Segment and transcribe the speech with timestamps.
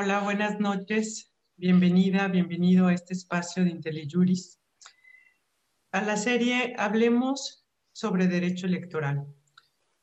[0.00, 1.34] Hola, buenas noches.
[1.56, 4.60] Bienvenida, bienvenido a este espacio de IntelliJuris.
[5.90, 9.26] A la serie Hablemos sobre Derecho Electoral.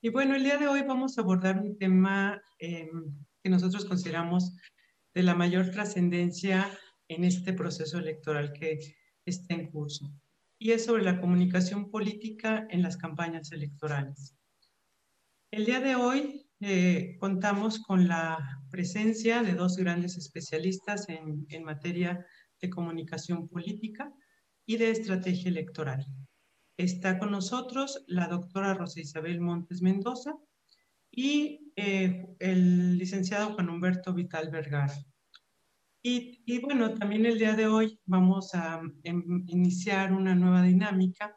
[0.02, 4.58] Y bueno, el día de hoy vamos a abordar un tema em, que nosotros consideramos
[5.14, 6.70] de la mayor trascendencia
[7.08, 10.12] en este proceso electoral que está en curso.
[10.60, 14.36] Y es sobre la comunicación política en las campañas electorales.
[15.52, 21.64] El día de hoy eh, contamos con la presencia de dos grandes especialistas en, en
[21.64, 22.26] materia
[22.60, 24.12] de comunicación política
[24.66, 26.08] y de estrategia electoral.
[26.76, 30.34] Está con nosotros la doctora Rosa Isabel Montes Mendoza
[31.12, 34.96] y eh, el licenciado Juan Humberto Vital Vergara.
[36.02, 41.36] Y, y, bueno, también el día de hoy vamos a em, iniciar una nueva dinámica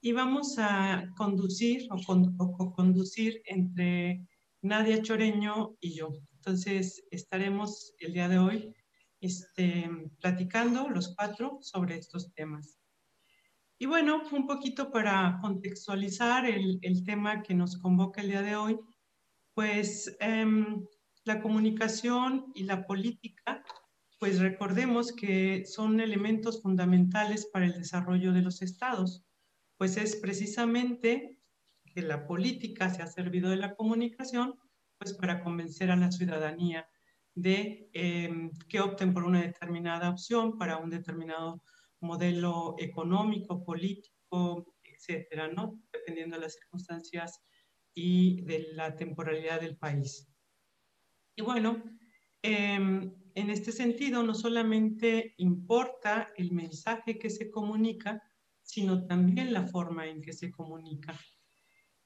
[0.00, 4.26] y vamos a conducir o, con, o conducir entre
[4.62, 6.10] Nadia Choreño y yo.
[6.34, 8.74] Entonces, estaremos el día de hoy
[9.20, 9.90] este,
[10.20, 12.78] platicando los cuatro sobre estos temas.
[13.78, 18.56] Y bueno, un poquito para contextualizar el, el tema que nos convoca el día de
[18.56, 18.78] hoy,
[19.54, 20.84] pues em,
[21.24, 23.64] la comunicación y la política,
[24.18, 29.24] pues recordemos que son elementos fundamentales para el desarrollo de los estados,
[29.76, 31.38] pues es precisamente
[31.96, 34.54] que la política se ha servido de la comunicación
[34.98, 36.86] pues para convencer a la ciudadanía
[37.34, 41.62] de em, que opten por una determinada opción para un determinado
[42.00, 45.80] modelo económico, político, etcétera, ¿no?
[45.90, 47.40] Dependiendo de las circunstancias
[47.94, 50.28] y de la temporalidad del país.
[51.34, 51.82] Y bueno,
[52.42, 58.22] em, en este sentido, no solamente importa el mensaje que se comunica,
[58.60, 61.18] sino también la forma en que se comunica.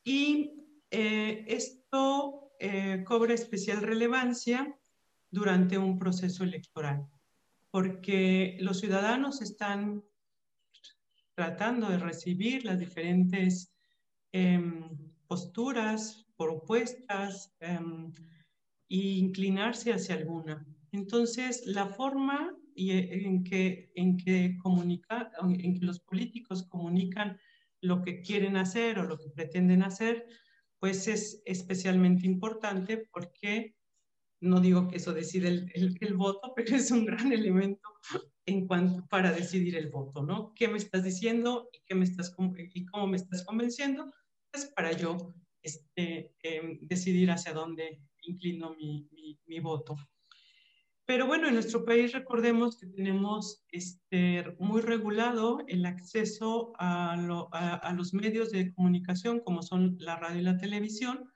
[0.05, 0.53] Y
[0.91, 4.77] eh, esto eh, cobra especial relevancia
[5.31, 7.06] durante un proceso electoral,
[7.71, 10.03] porque los ciudadanos están
[11.34, 13.72] tratando de recibir las diferentes
[14.33, 14.84] em,
[15.27, 18.12] posturas, propuestas em,
[18.88, 20.67] e inclinarse hacia alguna.
[20.93, 27.38] Entonces, la forma eh, en que, en que, comunica, en que los políticos comunican
[27.81, 30.27] lo que quieren hacer o lo que pretenden hacer,
[30.79, 33.77] pues es especialmente importante porque
[34.41, 37.89] no digo que eso decide el, voto, pero es un gran elemento
[38.47, 40.53] en cuanto para decidir el voto, ¿no?
[40.55, 42.35] ¿Qué me estás diciendo y, qué me estás,
[42.75, 44.12] y cómo me estás convenciendo?
[44.51, 49.97] Pues para yo este, eh, decidir hacia dónde inclino mi voto.
[51.10, 57.15] Pero bueno, en nuestro país recordemos que tenemos este, muy regulado el acceso a,
[57.50, 61.28] a, los medios de comunicación como son la radio y la televisión,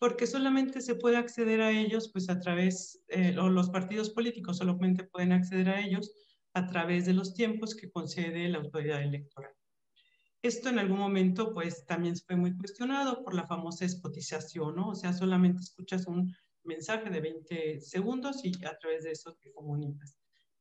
[0.00, 4.56] porque solamente se puede acceder a ellos pues a través, eh, o los partidos políticos
[4.56, 6.10] solamente pueden acceder a ellos
[6.54, 9.52] a través de los tiempos que concede la autoridad electoral.
[10.40, 14.88] Esto en algún momento pues también fue muy cuestionado por la famosa espotización, ¿no?
[14.88, 16.34] O sea, solamente escuchas un
[16.66, 20.18] mensaje de 20 segundos y a través de eso te comunicas.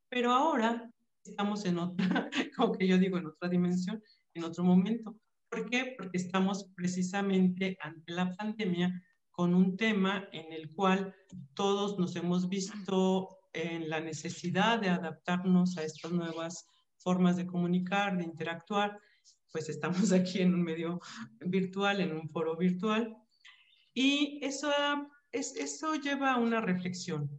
[0.10, 0.90] Pero ahora
[1.24, 4.02] estamos en otra, como que yo digo, en otra dimensión,
[4.34, 5.16] en otro momento.
[5.50, 5.96] ¿Por qué?
[5.98, 8.92] Porque estamos precisamente ante la pandemia
[9.32, 11.14] con un tema en el cual
[11.54, 16.68] todos nos hemos visto en la necesidad de adaptarnos a estas nuevas
[16.98, 19.00] formas de comunicar, de interactuar,
[19.52, 21.00] pues estamos aquí en un medio
[21.40, 23.16] virtual, en un foro virtual.
[23.94, 24.72] Y eso
[25.36, 27.30] ha eso lleva a una reflexión.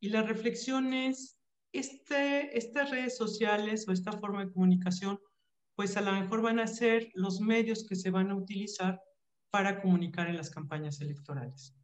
[0.00, 1.38] Y la reflexión es,
[1.72, 5.18] este, estas redes sociales o esta forma de comunicación,
[5.74, 9.00] pues a lo mejor van a ser los medios que se van a utilizar
[9.50, 11.74] para comunicar en las campañas electorales.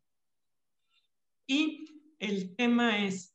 [1.47, 3.35] Y el tema es,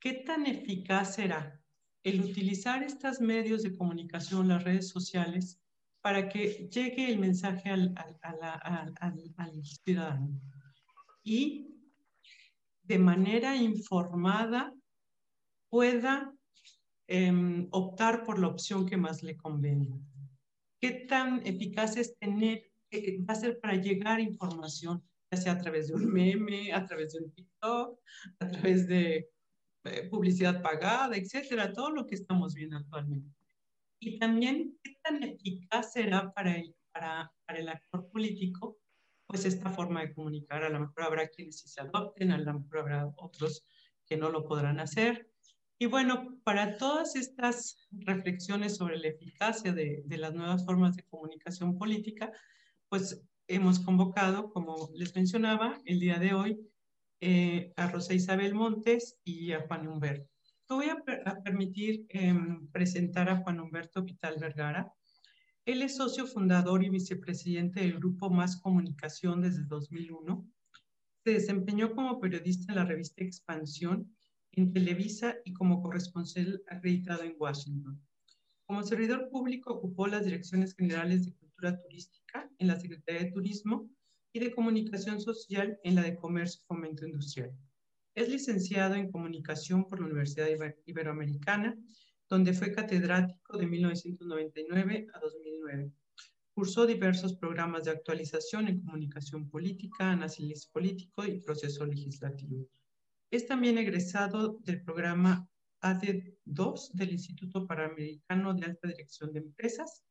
[0.00, 1.60] ¿qué tan eficaz será
[2.02, 5.60] el utilizar estos medios de comunicación, las redes sociales,
[6.00, 8.94] para que llegue el mensaje al, al,
[9.36, 10.40] al ciudadano?
[11.22, 11.71] Y
[12.82, 14.74] de manera informada
[15.70, 16.34] pueda
[17.08, 19.96] em, optar por la opción que más le convenga.
[20.80, 25.58] ¿Qué tan eficaz es tener, eh, va a ser para llegar información, ya sea a
[25.58, 28.00] través de un meme, a través de un TikTok,
[28.40, 29.30] a través de
[29.84, 33.30] eh, publicidad pagada, etcétera, todo lo que estamos viendo actualmente?
[34.00, 38.81] Y también, ¿qué tan eficaz será para el, para, para el actor político
[39.32, 40.62] pues esta forma de comunicar.
[40.62, 43.64] A lo mejor habrá quienes sí se adopten, a lo mejor habrá otros
[44.04, 45.30] que no lo podrán hacer.
[45.78, 51.04] Y bueno, para todas estas reflexiones sobre la eficacia de, de las nuevas formas de
[51.04, 52.30] comunicación política,
[52.90, 56.60] pues hemos convocado, como les mencionaba, el día de hoy,
[57.22, 60.28] eh, a Rosa Isabel Montes y a Juan Humberto.
[60.68, 64.92] Me voy a, permitir em, presentar a Juan Humberto Vital Vergara.
[65.64, 70.44] Él es socio fundador y vicepresidente del Grupo Más Comunicación desde 2001.
[71.24, 74.12] Se desempeñó como periodista en la revista Expansión,
[74.50, 78.02] en Televisa y como corresponsal acreditado en Washington.
[78.66, 83.88] Como servidor público ocupó las direcciones generales de cultura turística en la Secretaría de Turismo
[84.32, 87.56] y de Comunicación Social en la de Comercio y Fomento Industrial.
[88.16, 90.48] Es licenciado en Comunicación por la Universidad
[90.86, 91.78] Iberoamericana,
[92.32, 95.92] donde fue catedrático de 1999 a 2009.
[96.54, 102.66] Cursó diversos programas de actualización en comunicación política, análisis político y proceso legislativo.
[103.30, 105.46] Es también egresado del programa
[105.82, 110.02] AD2 del Instituto Panamericano de Alta Dirección de Empresas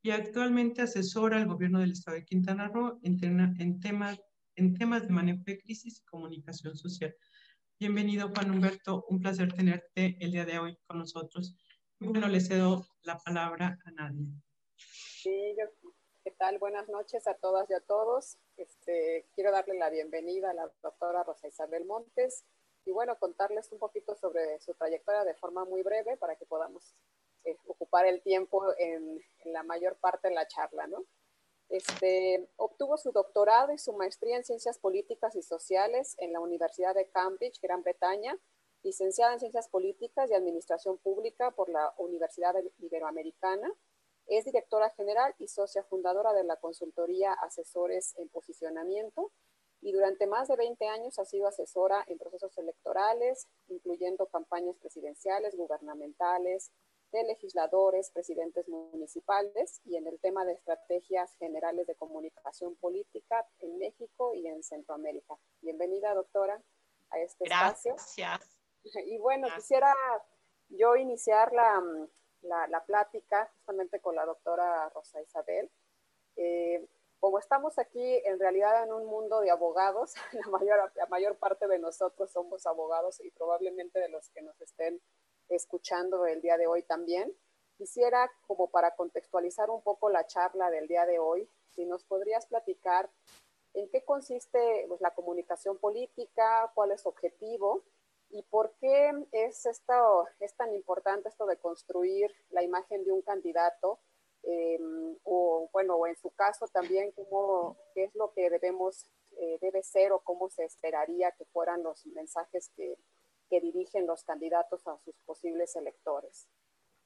[0.00, 3.18] y actualmente asesora al gobierno del estado de Quintana Roo en,
[3.58, 4.16] en, temas,
[4.54, 7.12] en temas de manejo de crisis y comunicación social.
[7.80, 9.04] Bienvenido, Juan Humberto.
[9.08, 11.54] Un placer tenerte el día de hoy con nosotros.
[12.00, 14.26] Bueno, le cedo la palabra a Nadia.
[14.76, 15.54] Sí,
[16.24, 16.58] ¿qué tal?
[16.58, 18.36] Buenas noches a todas y a todos.
[18.56, 22.44] Este, quiero darle la bienvenida a la doctora Rosa Isabel Montes
[22.84, 26.96] y bueno, contarles un poquito sobre su trayectoria de forma muy breve para que podamos
[27.44, 31.04] eh, ocupar el tiempo en, la mayor parte de la charla, ¿no?
[31.68, 36.94] Este, obtuvo su doctorado y su maestría en Ciencias Políticas y Sociales en la Universidad
[36.94, 38.38] de Cambridge, Gran Bretaña,
[38.82, 43.70] licenciada en Ciencias Políticas y Administración Pública por la Universidad Iberoamericana.
[44.26, 49.30] Es directora general y socia fundadora de la consultoría Asesores en Posicionamiento
[49.80, 55.56] y durante más de 20 años ha sido asesora en procesos electorales, incluyendo campañas presidenciales,
[55.56, 56.72] gubernamentales,
[57.12, 63.78] de legisladores, presidentes municipales y en el tema de estrategias generales de comunicación política en
[63.78, 65.38] México y en Centroamérica.
[65.62, 66.62] Bienvenida, doctora,
[67.10, 67.94] a este espacio.
[67.94, 68.54] Gracias.
[69.06, 69.94] Y bueno, quisiera
[70.68, 71.82] yo iniciar la,
[72.42, 75.70] la, la, plática justamente con la doctora Rosa Isabel.
[76.36, 76.88] Eh,
[77.18, 81.66] como estamos aquí en realidad en un mundo de abogados, la mayor, la mayor parte
[81.66, 85.00] de nosotros somos abogados y probablemente de los que nos estén
[85.48, 87.34] escuchando el día de hoy también.
[87.76, 92.46] Quisiera, como para contextualizar un poco la charla del día de hoy, si nos podrías
[92.46, 93.08] platicar
[93.74, 97.84] en qué consiste pues, la comunicación política, cuál es su objetivo
[98.30, 103.22] y por qué es, esto, es tan importante esto de construir la imagen de un
[103.22, 104.00] candidato
[104.42, 109.06] em, o bueno, o en su caso también cómo, qué es lo que debemos,
[109.38, 112.98] eh, debe ser o cómo se esperaría que fueran los mensajes que,
[113.48, 116.48] que dirigen los candidatos a sus posibles electores.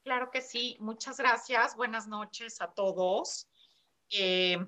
[0.04, 1.76] Claro que sí, muchas gracias.
[1.76, 3.48] Buenas noches a todos.
[4.10, 4.58] Eh,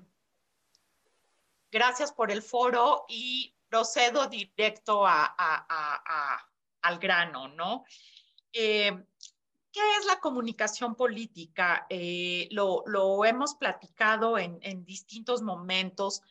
[1.71, 7.83] gracias por el foro y procedo directo al grano, ¿no?
[8.53, 8.91] Eh,
[9.71, 11.85] ¿Qué es la comunicación política?
[11.89, 16.21] Eh, lo, hemos platicado en distintos momentos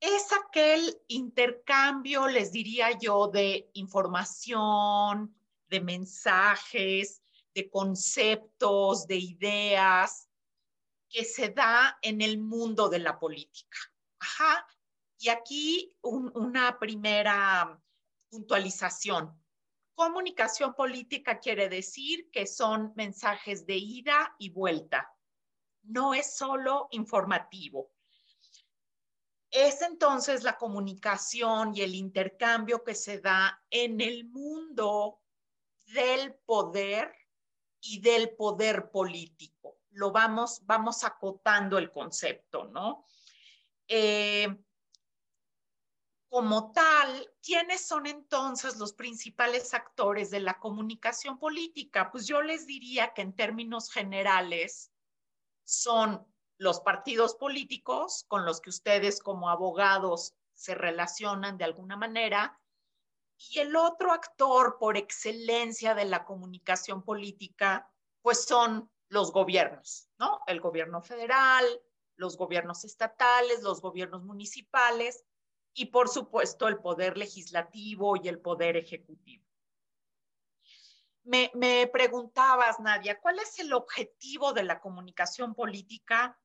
[0.00, 5.34] es aquel intercambio, les diría yo, de información,
[5.68, 7.22] de mensajes,
[7.54, 10.28] de conceptos, de ideas
[11.08, 13.78] que se da en el mundo de la política.
[14.18, 14.66] Ajá.
[15.18, 17.82] Y aquí una primera
[18.28, 19.42] puntualización.
[19.94, 25.10] Comunicación política quiere decir que son mensajes de ida y vuelta.
[25.84, 27.95] No es solo informativo
[29.56, 35.22] es entonces la comunicación y el intercambio que se da en el mundo
[35.86, 37.14] del poder
[37.80, 39.78] y del poder político.
[39.90, 43.06] Lo vamos, vamos acotando el concepto, ¿no?
[43.88, 44.54] Eh,
[46.28, 52.10] como tal, ¿quiénes son entonces los principales actores de la comunicación política?
[52.10, 54.92] Pues yo les diría que en términos generales
[55.64, 56.26] son
[56.58, 62.60] los partidos políticos con los que ustedes como abogados se relacionan de alguna manera.
[63.50, 70.40] Y el otro actor por excelencia de la comunicación política, pues son los gobiernos, ¿no?
[70.46, 71.64] El gobierno federal,
[72.16, 75.24] los gobiernos estatales, los gobiernos municipales
[75.74, 79.44] y por supuesto el poder legislativo y el poder ejecutivo.
[81.24, 86.38] Me, me, preguntabas, Nadia, ¿cuál es el objetivo de la comunicación política?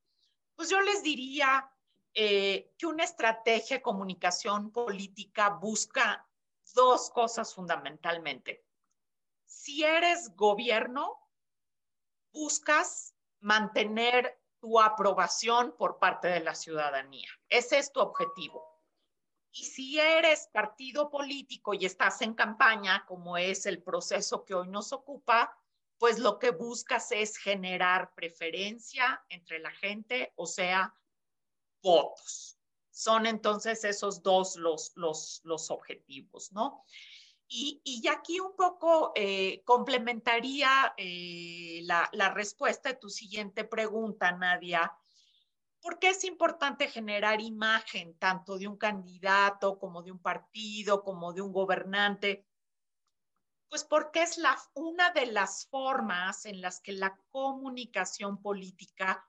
[0.62, 1.74] Pues yo les diría
[2.14, 6.30] eh, que una estrategia de comunicación política busca
[6.76, 8.64] dos cosas fundamentalmente.
[9.44, 11.18] Si eres gobierno,
[12.32, 17.32] buscas mantener tu aprobación por parte de la ciudadanía.
[17.50, 18.64] Ese es tu objetivo.
[19.52, 24.68] Y si eres partido político y estás en campaña, como es el proceso que hoy
[24.68, 25.60] nos ocupa,
[26.02, 30.96] pues lo que buscas es generar preferencia entre la gente, o sea,
[31.84, 32.58] votos.
[32.90, 36.84] Son entonces esos dos los, los, los objetivos, ¿no?
[37.48, 44.32] Y, y aquí un poco eh, complementaría eh, la, la respuesta de tu siguiente pregunta,
[44.32, 44.92] Nadia.
[45.82, 51.32] ¿Por qué es importante generar imagen tanto de un candidato como de un partido, como
[51.32, 52.48] de un gobernante?
[53.72, 54.38] Pues porque es
[54.74, 59.26] una de las formas en las que la comunicación política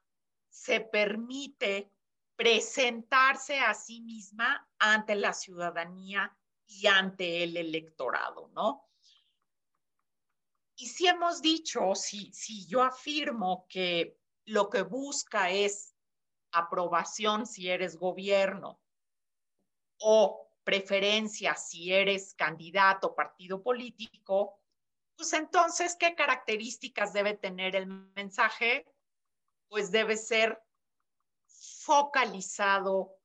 [0.49, 1.93] se permite
[2.35, 8.91] presentarse a sí misma ante la ciudadanía y ante el electorado, ¿no?
[10.75, 15.95] Y si hemos dicho, si, si yo afirmo que lo que busca es
[16.51, 18.83] aprobación si eres gobierno
[20.01, 24.61] o preferencia si eres candidato partido político,
[25.17, 28.87] pues entonces, ¿qué características debe tener el mensaje?
[29.69, 30.63] Pues debe ser
[31.47, 33.17] focalizado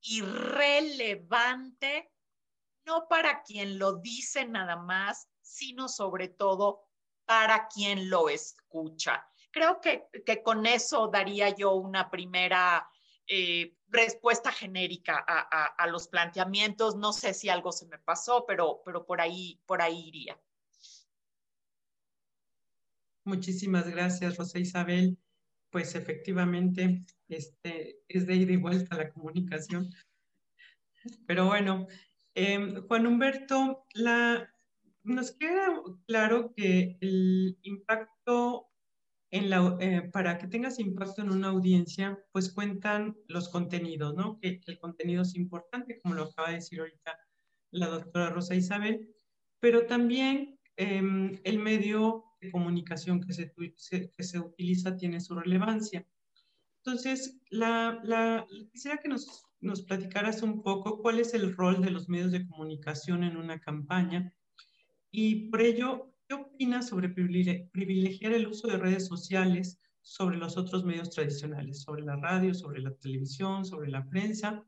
[0.00, 2.12] y relevante,
[2.84, 6.84] no para quien lo dice nada más, sino sobre todo
[7.24, 12.88] para quien lo escucha creo que, que con eso daría yo una primera
[13.26, 16.96] eh, respuesta genérica a, a, a, los planteamientos.
[16.96, 20.38] No sé si algo se me pasó, pero, pero por, ahí, por ahí iría.
[23.24, 25.18] Muchísimas gracias, Rosa Isabel.
[25.70, 29.90] Pues efectivamente, este, es de ida y vuelta la comunicación.
[31.26, 31.86] Pero bueno,
[32.34, 34.50] eh, Juan Humberto, la,
[35.02, 38.67] nos queda claro que el impacto
[39.30, 44.38] la, eh, para que tengas impacto en una audiencia, pues cuentan los contenidos, ¿no?
[44.40, 47.18] Que, el contenido es importante, como lo acaba de decir ahorita
[47.70, 49.08] la doctora Rosa Isabel,
[49.60, 56.06] pero también eh, el medio de comunicación que se, que se utiliza tiene su relevancia.
[56.84, 61.90] Entonces, la, la, quisiera que nos, nos platicaras un poco cuál es el rol de
[61.90, 64.32] los medios de comunicación en una campaña
[65.10, 70.84] y por ello ¿Qué opinas sobre privilegiar el uso de redes sociales sobre los otros
[70.84, 74.62] medios tradicionales, sobre la radio, sobre la televisión, sobre la prensa?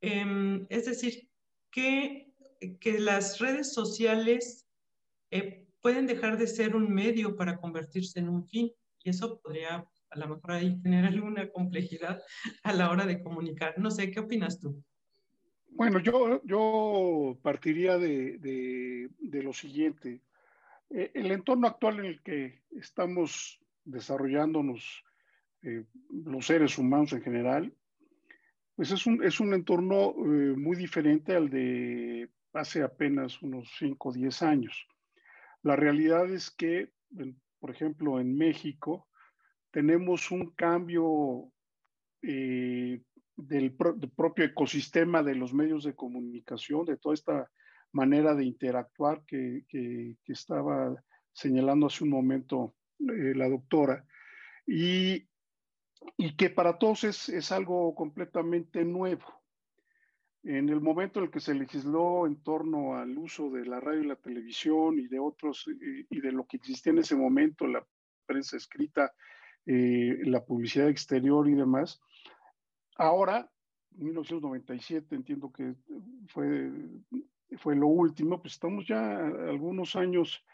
[0.00, 1.28] Eh, es decir,
[1.70, 2.32] que,
[2.80, 4.66] que, las redes sociales
[5.30, 8.72] eh, pueden dejar de ser un medio para convertirse en un fin
[9.04, 12.20] y eso podría a lo mejor ahí tener alguna complejidad
[12.64, 13.78] a la hora de comunicar.
[13.78, 14.82] No sé, ¿qué opinas tú?
[15.68, 20.22] Bueno, yo, yo partiría de, de, de lo siguiente.
[20.90, 25.04] Eh, el entorno actual en el que estamos desarrollándonos
[25.62, 27.74] eh, los seres humanos en general,
[28.74, 34.08] pues es un, es un entorno eh, muy diferente al de hace apenas unos 5
[34.08, 34.86] o 10 años.
[35.62, 36.92] La realidad es que,
[37.58, 39.08] por ejemplo, en México
[39.70, 41.50] tenemos un cambio
[42.22, 43.04] del,
[43.36, 43.72] del
[44.16, 47.50] propio ecosistema de los medios de comunicación, de toda esta
[47.96, 49.64] manera de interactuar que,
[50.26, 50.94] estaba
[51.32, 54.04] señalando hace un momento eh, la doctora,
[54.66, 55.26] y,
[56.16, 59.26] y, que para todos es, es algo completamente nuevo.
[60.42, 64.02] En el momento en el que se legisló en torno al uso de la radio
[64.02, 67.66] y la televisión y de otros, y, y de lo que existía en ese momento,
[67.66, 67.84] la
[68.26, 69.12] prensa escrita,
[69.64, 72.00] eh, la publicidad exterior y demás,
[72.96, 73.50] ahora
[73.96, 75.74] 1997, entiendo que
[76.28, 76.70] fue
[77.58, 80.44] fue lo último, pues estamos ya algunos años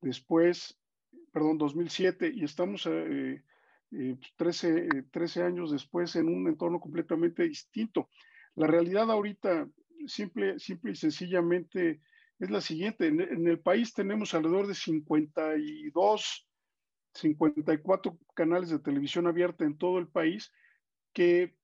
[0.00, 0.78] después,
[1.32, 3.42] perdón, 2007, y estamos eh,
[3.92, 8.08] eh, 13, 13 años después en un entorno completamente distinto.
[8.56, 9.68] La realidad ahorita,
[10.06, 12.00] simple, simple y sencillamente,
[12.38, 13.06] es la siguiente.
[13.06, 16.48] En, en el país tenemos alrededor de 52,
[17.14, 20.52] 54 canales de televisión abierta en todo el país,
[21.12, 21.54] que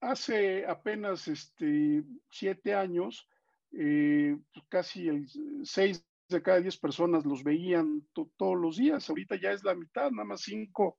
[0.00, 3.28] hace apenas este, siete años
[3.78, 5.26] eh, pues, casi el
[5.62, 9.08] 6 de cada 10 personas los veían todos los días.
[9.08, 10.96] Ahorita ya es la mitad, nada más 5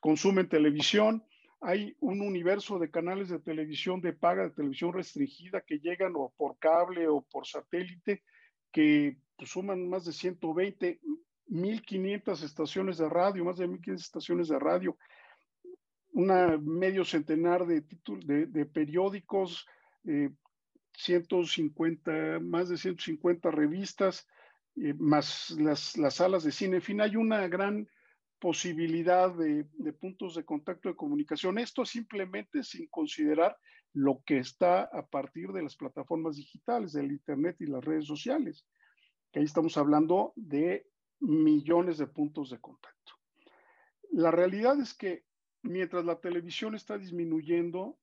[0.00, 1.24] consumen televisión.
[1.60, 6.32] Hay un universo de canales de televisión de paga, de televisión restringida, que llegan o
[6.36, 8.22] por cable o por satélite,
[8.70, 11.00] que pues, suman más de 120,
[11.48, 14.96] 1500 estaciones de radio, más de 1500 estaciones de radio,
[16.12, 17.84] una medio centenar de,
[18.24, 19.66] de, de periódicos,
[20.04, 20.30] eh,
[20.96, 24.26] 150, más de 150 revistas,
[24.76, 26.76] eh, más las, las, salas de cine.
[26.76, 27.88] En fin, hay una gran
[28.38, 31.58] posibilidad de, de, puntos de contacto de comunicación.
[31.58, 33.56] Esto simplemente sin considerar
[33.92, 38.66] lo que está a partir de las plataformas digitales, del Internet y las redes sociales,
[39.32, 40.86] que ahí estamos hablando de
[41.20, 43.12] millones de puntos de contacto.
[44.12, 45.24] La realidad es que
[45.62, 47.98] mientras la televisión está disminuyendo,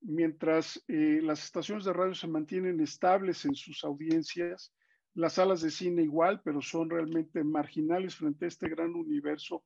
[0.00, 4.72] mientras eh, las estaciones de radio se mantienen estables en sus audiencias,
[5.14, 9.64] las salas de cine igual, pero son realmente marginales frente a este gran universo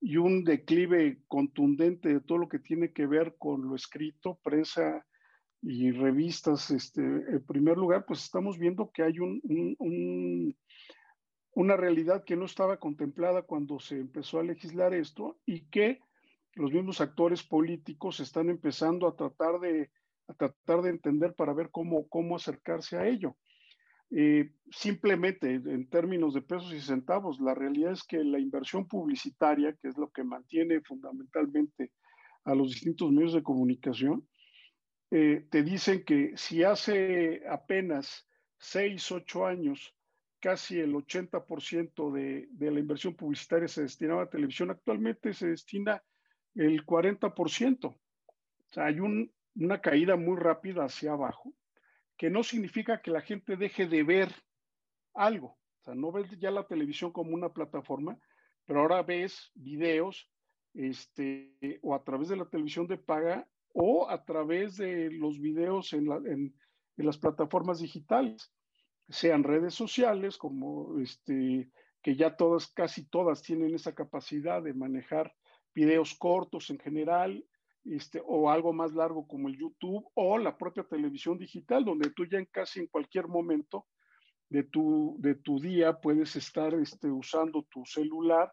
[0.00, 5.06] y un declive contundente de todo lo que tiene que ver con lo escrito, prensa
[5.62, 6.70] y revistas.
[6.70, 10.56] Este, en primer lugar, pues estamos viendo que hay un,
[11.54, 16.00] una realidad que no estaba contemplada cuando se empezó a legislar esto y que
[16.54, 19.90] los mismos actores políticos están empezando a tratar de,
[20.28, 23.36] a tratar de entender para ver cómo, cómo acercarse a ello.
[24.14, 29.74] Eh, simplemente en términos de pesos y centavos, la realidad es que la inversión publicitaria,
[29.80, 31.92] que es lo que mantiene fundamentalmente
[32.44, 34.28] a los distintos medios de comunicación,
[35.10, 38.28] eh, te dicen que si hace apenas
[38.58, 39.94] 6, 8 años
[40.40, 46.02] casi el 80% de, de la inversión publicitaria se destinaba a televisión, actualmente se destina
[46.54, 47.84] el 40%.
[47.86, 47.96] O
[48.70, 51.52] sea, hay una caída muy rápida hacia abajo
[52.16, 54.28] que no significa que la gente deje de ver
[55.14, 55.58] algo.
[55.80, 58.18] O sea, no ves ya la televisión como una plataforma,
[58.64, 60.30] pero ahora ves videos
[60.74, 65.92] este, o a través de la televisión de paga o a través de los videos
[65.92, 66.54] en, en,
[66.96, 68.52] las plataformas digitales,
[69.08, 71.68] sean redes sociales, como este,
[72.00, 75.34] que ya todas, casi todas tienen esa capacidad de manejar
[75.74, 77.44] videos cortos en general,
[77.84, 82.24] este, o algo más largo como el YouTube o la propia televisión digital, donde tú
[82.26, 83.86] ya en casi en cualquier momento
[84.48, 88.52] de tu, de tu día puedes estar este, usando tu celular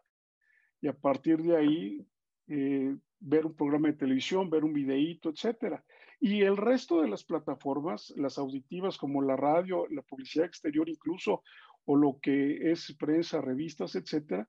[0.80, 2.06] y a partir de ahí
[2.48, 5.84] eh, ver un programa de televisión, ver un videíto, etcétera.
[6.18, 11.42] Y el resto de las plataformas, las auditivas como la radio, la publicidad exterior incluso,
[11.84, 14.48] o lo que es prensa, revistas, etcétera,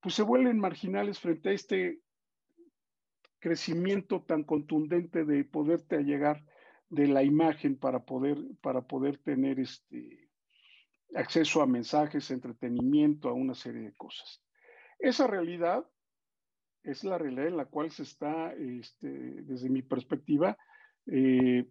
[0.00, 2.00] pues se vuelven marginales frente a este
[3.38, 6.44] crecimiento tan contundente de poderte allegar
[6.88, 10.28] de la imagen para poder, para poder tener este
[11.14, 14.42] acceso a mensajes, entretenimiento, a una serie de cosas.
[14.98, 15.86] Esa realidad
[16.82, 20.56] es la realidad en la cual se está, este, desde mi perspectiva,
[21.06, 21.68] eh,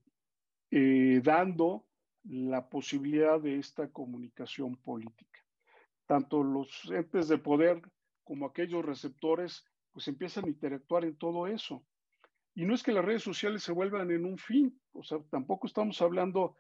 [0.72, 1.86] eh, dando
[2.24, 5.40] la posibilidad de esta comunicación política.
[6.06, 7.82] Tanto los entes de poder
[8.30, 11.84] como aquellos receptores pues empiezan a interactuar en todo eso.
[12.54, 15.66] Y no es que las redes sociales se vuelvan en un fin, o sea, tampoco
[15.66, 16.56] estamos hablando,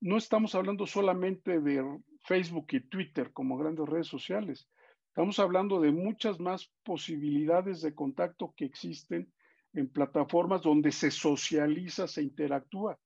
[0.00, 1.80] no estamos hablando solamente de
[2.24, 4.68] Facebook y Twitter como grandes redes sociales,
[5.10, 9.32] estamos hablando de muchas más posibilidades de contacto que existen
[9.74, 12.98] en plataformas donde se socializa, se interactúa.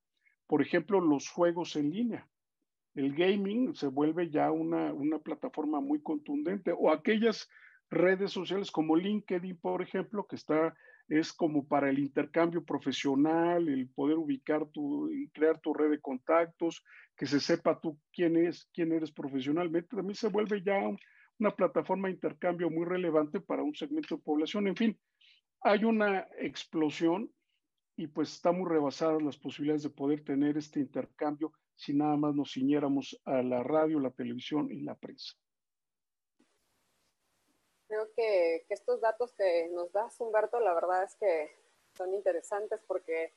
[0.46, 2.26] Por ejemplo, los juegos en línea.
[2.94, 7.46] El gaming se vuelve ya una, una plataforma muy contundente o aquellas
[7.90, 10.75] redes sociales como LinkedIn, por ejemplo, que está,
[11.09, 16.83] es como para el intercambio profesional, el poder ubicar tu crear tu red de contactos,
[17.16, 20.79] que se sepa tú quién es, quién eres profesionalmente, también se vuelve ya
[21.38, 24.66] una plataforma de intercambio muy relevante para un segmento de población.
[24.66, 24.99] En fin,
[25.62, 27.31] hay una explosión
[27.96, 32.53] y pues estamos rebasadas las posibilidades de poder tener este intercambio si nada más nos
[32.53, 35.35] ciñéramos a la radio, la televisión y la prensa.
[37.88, 41.51] Creo que, que, estos datos que nos das, Humberto, la verdad es que
[41.96, 43.33] son interesantes porque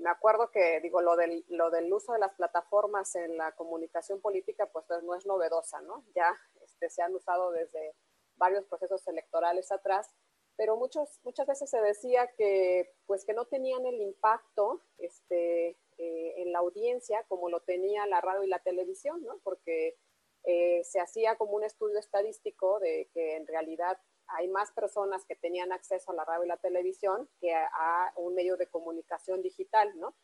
[0.00, 4.20] me acuerdo que, digo, lo del, lo del uso de las plataformas en la comunicación
[4.20, 6.04] política, pues no es novedosa, ¿no?
[6.14, 7.94] Ya este, se han usado desde
[8.36, 10.10] varios procesos electorales atrás,
[10.56, 16.34] pero muchos, muchas veces se decía que, pues, que no tenían el impacto este, eh,
[16.36, 19.38] en la audiencia como lo tenía la radio y la televisión, ¿no?
[19.44, 19.98] Porque
[20.44, 23.98] eh, se hacía como un estudio estadístico de que en realidad
[24.28, 28.34] hay más personas que tenían acceso a la radio y la televisión que a, un
[28.34, 30.14] medio de comunicación digital, ¿no?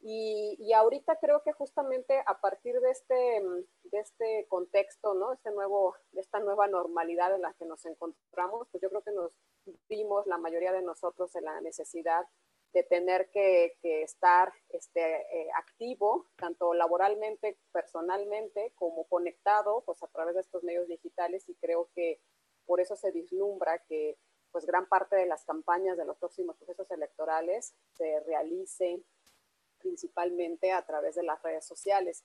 [0.00, 3.42] Y, y, ahorita creo que justamente a partir de este,
[3.82, 5.32] de este contexto, ¿no?
[5.32, 9.10] Este nuevo, de esta nueva normalidad en la que nos encontramos, pues yo creo que
[9.10, 9.32] nos
[9.88, 12.26] vimos la mayoría de nosotros en la necesidad
[12.72, 20.34] de tener que, estar este, eh, activo, tanto laboralmente, personalmente, como conectado, pues a través
[20.34, 22.20] de estos medios digitales y creo que
[22.66, 24.18] por eso se vislumbra que
[24.50, 29.04] pues gran parte de las campañas de los próximos procesos electorales se realicen
[29.78, 32.24] principalmente a través de las redes sociales.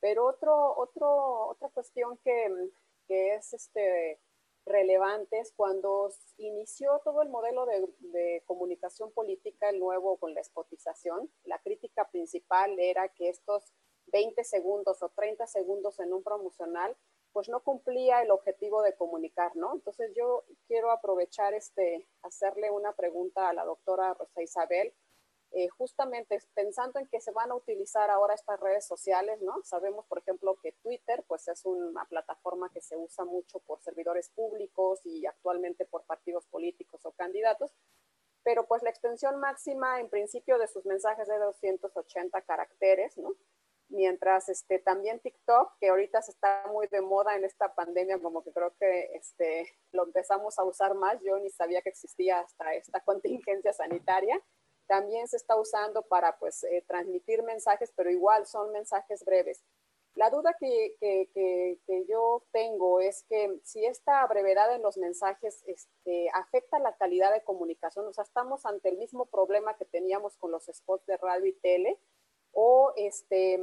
[0.00, 2.70] Pero otro, otro, otra cuestión que,
[3.06, 4.20] que es este,
[4.68, 11.30] relevantes cuando inició todo el modelo de, comunicación política, el nuevo con la espotización.
[11.44, 13.72] La crítica principal era que estos
[14.06, 16.96] 20 segundos o 30 segundos en un promocional,
[17.32, 19.74] pues no cumplía el objetivo de comunicar, ¿no?
[19.74, 24.94] Entonces yo quiero aprovechar este, hacerle una pregunta a la doctora Rosa Isabel,
[25.52, 29.62] eh, justamente pensando en que se van a utilizar ahora estas redes sociales, ¿no?
[29.64, 34.28] Sabemos, por ejemplo, que Twitter, pues es una plataforma que se usa mucho por servidores
[34.30, 37.72] públicos y actualmente por partidos políticos o candidatos,
[38.42, 43.34] pero pues la extensión máxima en principio de sus mensajes es de 280 caracteres, ¿no?
[43.90, 48.44] Mientras este, también TikTok, que ahorita se está muy de moda en esta pandemia, como
[48.44, 52.74] que creo que este, lo empezamos a usar más, yo ni sabía que existía hasta
[52.74, 54.42] esta contingencia sanitaria,
[54.88, 59.62] también se está usando para pues eh, transmitir mensajes, pero igual son mensajes breves.
[60.14, 65.62] La duda que, que, que, yo tengo es que si esta brevedad en los mensajes
[65.66, 70.36] este, afecta la calidad de comunicación, o sea, estamos ante el mismo problema que teníamos
[70.36, 72.00] con los spots de radio y tele,
[72.50, 73.60] o este,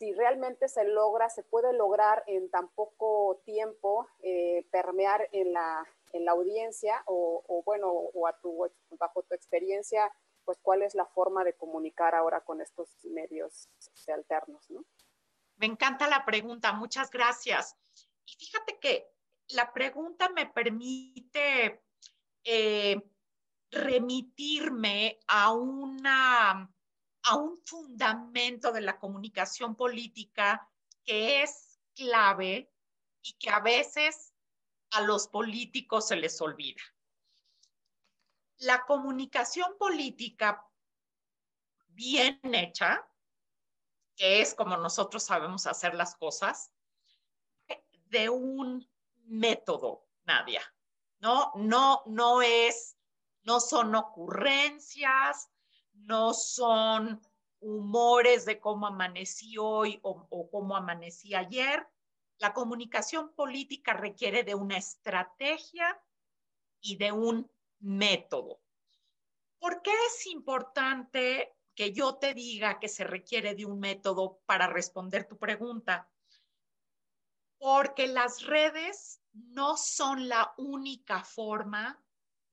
[0.00, 5.86] si realmente se logra, se puede lograr en tan poco tiempo eh, permear en la,
[6.12, 10.12] en la audiencia o, bueno, o a tu, bajo tu experiencia,
[10.44, 13.68] pues cuál es la forma de comunicar ahora con estos medios
[14.08, 14.84] alternos, ¿no?
[15.56, 17.76] Me encanta la pregunta, muchas gracias.
[18.24, 19.10] Y fíjate que
[19.48, 21.82] la pregunta me permite
[22.44, 23.02] eh,
[23.70, 26.72] remitirme a, una,
[27.24, 30.70] a un fundamento de la comunicación política
[31.04, 32.70] que es clave
[33.22, 34.32] y que a veces
[34.90, 36.82] a los políticos se les olvida.
[38.58, 40.64] La comunicación política
[41.88, 43.06] bien hecha,
[44.16, 46.72] que es como nosotros sabemos hacer las cosas,
[48.06, 48.88] de un
[49.24, 50.62] método, Nadia.
[51.20, 52.96] No, no, no es,
[53.42, 55.50] no son ocurrencias,
[55.92, 57.20] no son
[57.60, 61.86] humores de cómo amanecí hoy o, o cómo amanecí ayer,
[62.38, 66.00] la comunicación política requiere de una estrategia
[66.80, 68.60] y de un método.
[69.58, 74.68] ¿Por qué es importante que yo te diga que se requiere de un método para
[74.68, 76.08] responder tu pregunta?
[77.58, 82.00] Porque las redes no son la única forma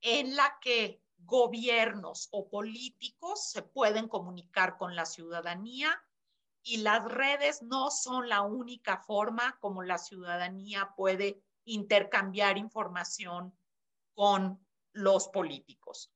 [0.02, 6.04] en la que gobiernos o políticos se pueden comunicar con la ciudadanía
[6.68, 13.56] y las redes no son la única forma como la ciudadanía puede intercambiar información
[14.16, 14.60] con
[14.92, 16.12] los políticos.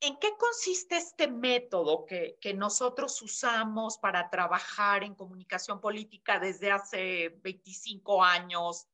[0.00, 6.70] ¿En qué consiste este método que, que, nosotros usamos para trabajar en comunicación política desde
[6.70, 8.86] hace 25 años?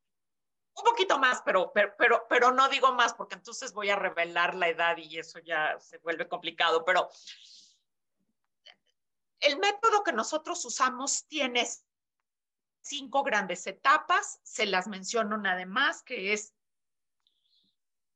[0.75, 4.55] Un poquito más, pero, pero, pero, pero no digo más porque entonces voy a revelar
[4.55, 7.11] la edad y eso ya se vuelve complicado, pero
[9.43, 11.69] el método que nosotros usamos tiene
[12.81, 16.55] cinco grandes etapas, se las menciono nada más, que es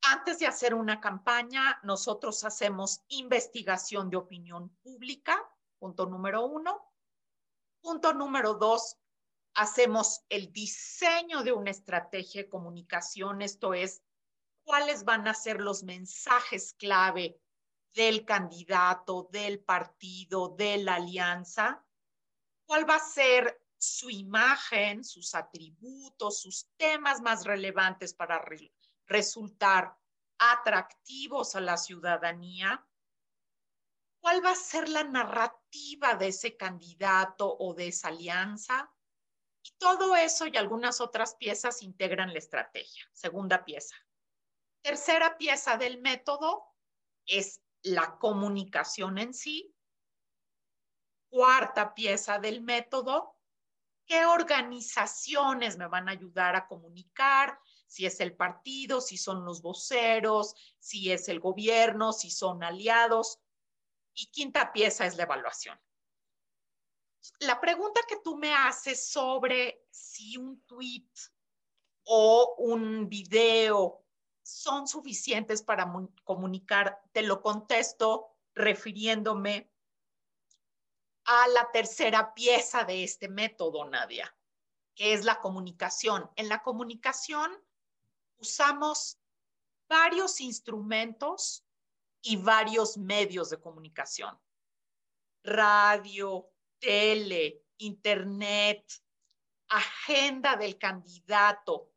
[0.02, 5.36] antes de hacer una campaña, nosotros hacemos investigación de opinión pública,
[5.78, 6.80] punto número uno.
[7.80, 8.98] Punto número dos,
[9.54, 14.02] hacemos el diseño de una estrategia de comunicación, esto es,
[14.62, 17.40] cuáles van a ser los mensajes clave
[17.96, 21.82] del candidato, del partido, de la alianza,
[22.66, 28.72] cuál va a ser su imagen, sus atributos, sus temas más relevantes para re
[29.06, 29.96] resultar
[30.38, 32.86] atractivos a la ciudadanía,
[34.20, 38.92] cuál va a ser la narrativa de ese candidato o de esa alianza.
[39.62, 43.08] Y todo eso y algunas otras piezas integran la estrategia.
[43.12, 43.96] Segunda pieza.
[44.82, 46.64] Tercera pieza del método
[47.24, 49.72] es la comunicación en sí.
[51.28, 53.36] Cuarta pieza del método,
[54.06, 57.58] ¿qué organizaciones me van a ayudar a comunicar?
[57.86, 63.38] Si es el partido, si son los voceros, si es el gobierno, si son aliados.
[64.14, 65.80] Y quinta pieza es la evaluación.
[67.40, 71.10] La pregunta que tú me haces sobre si un tweet
[72.04, 74.05] o un video
[74.46, 79.72] son suficientes para comunicar, te lo contesto refiriéndome
[81.24, 84.36] a la tercera pieza de este método, Nadia,
[84.94, 86.30] que es la comunicación.
[86.36, 87.50] En la comunicación
[88.36, 89.18] usamos
[89.88, 91.66] varios instrumentos
[92.22, 94.40] y varios medios de comunicación.
[95.42, 99.02] Radio, tele, internet,
[99.68, 101.90] agenda del candidato,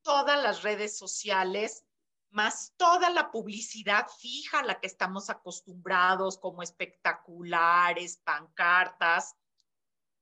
[0.00, 1.84] todas las redes sociales,
[2.30, 9.36] más toda la publicidad fija a la que estamos acostumbrados, como espectaculares, pancartas,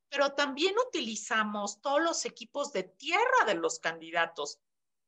[0.08, 4.58] pero también utilizamos todos los equipos de tierra de los candidatos,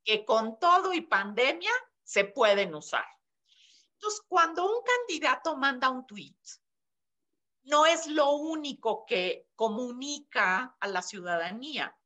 [0.05, 3.07] que con todo y pandemia se pueden usar.
[3.95, 6.37] Entonces, cuando un candidato manda un tweet,
[7.63, 11.97] no es lo único que comunica a la ciudadanía.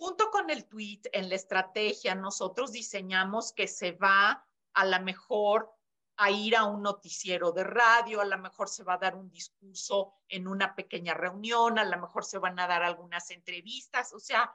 [0.00, 5.70] Junto con el tweet, en la estrategia, nosotros diseñamos que se va a la mejor
[6.16, 9.30] a ir a un noticiero de radio, a lo mejor se va a dar un
[9.30, 14.18] discurso en una pequeña reunión, a lo mejor se van a dar algunas entrevistas, o
[14.18, 14.50] sea,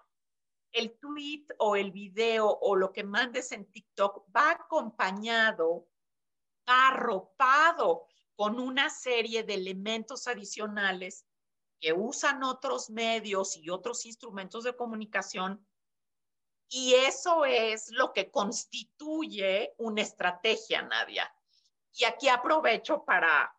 [0.72, 5.88] el tweet o el video o lo que mandes en TikTok va acompañado,
[6.66, 11.28] arropado con una serie de elementos adicionales
[11.80, 15.66] que usan otros medios y otros instrumentos de comunicación.
[16.70, 21.32] Y eso es lo que constituye una estrategia, Nadia.
[21.94, 23.56] Y aquí aprovecho para,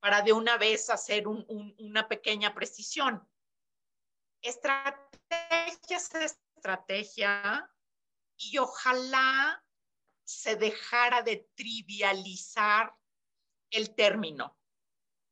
[0.00, 3.26] para de una vez hacer una pequeña precisión.
[4.40, 7.68] Estrategia es estrategia
[8.36, 9.64] y ojalá
[10.24, 12.94] se dejara de trivializar
[13.70, 14.56] el término.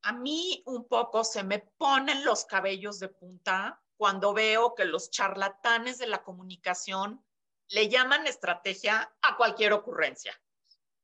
[0.03, 5.11] A mí un poco se me ponen los cabellos de punta cuando veo que los
[5.11, 7.23] charlatanes de la comunicación
[7.69, 10.33] le llaman estrategia a cualquier ocurrencia.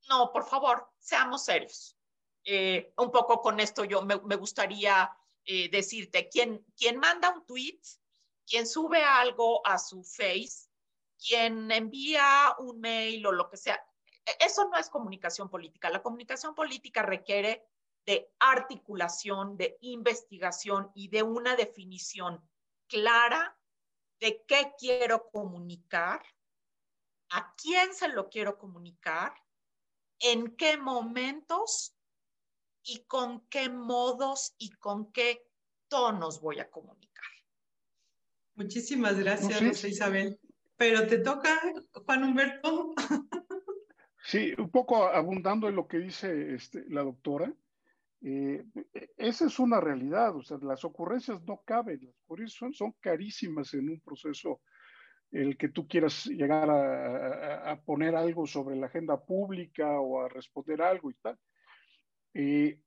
[0.10, 1.95] No, por favor, seamos serios.
[2.43, 5.12] Eh, un poco con esto yo me, gustaría
[5.43, 7.79] eh, decirte, quien, quien manda un tweet,
[8.45, 10.69] quien sube algo a su face,
[11.19, 13.79] quien envía un mail o lo que sea,
[14.39, 15.89] eso no es comunicación política.
[15.89, 17.65] La comunicación política requiere
[18.07, 22.41] de articulación, de investigación y de una definición
[22.87, 23.59] clara
[24.21, 26.23] de qué quiero comunicar,
[27.29, 29.33] a quién se lo quiero comunicar,
[30.19, 31.95] en qué momentos
[32.81, 35.45] y con qué modos y con qué
[35.89, 37.25] tonos voy a comunicar.
[38.55, 40.39] Muchísimas gracias, Isabel.
[40.77, 41.59] Pero te toca,
[42.05, 42.93] Juan Humberto.
[44.23, 47.53] Sí, un poco abundando en lo que dice este, la doctora,
[48.21, 48.65] eh,
[49.17, 53.89] esa es una realidad, o sea, las ocurrencias no caben, las ocurrencias son, carísimas en
[53.89, 54.62] un proceso
[55.32, 60.82] el que tú quieras llegar a, poner algo sobre la agenda pública o a responder
[60.82, 61.38] algo y tal.
[62.34, 62.80] Eh,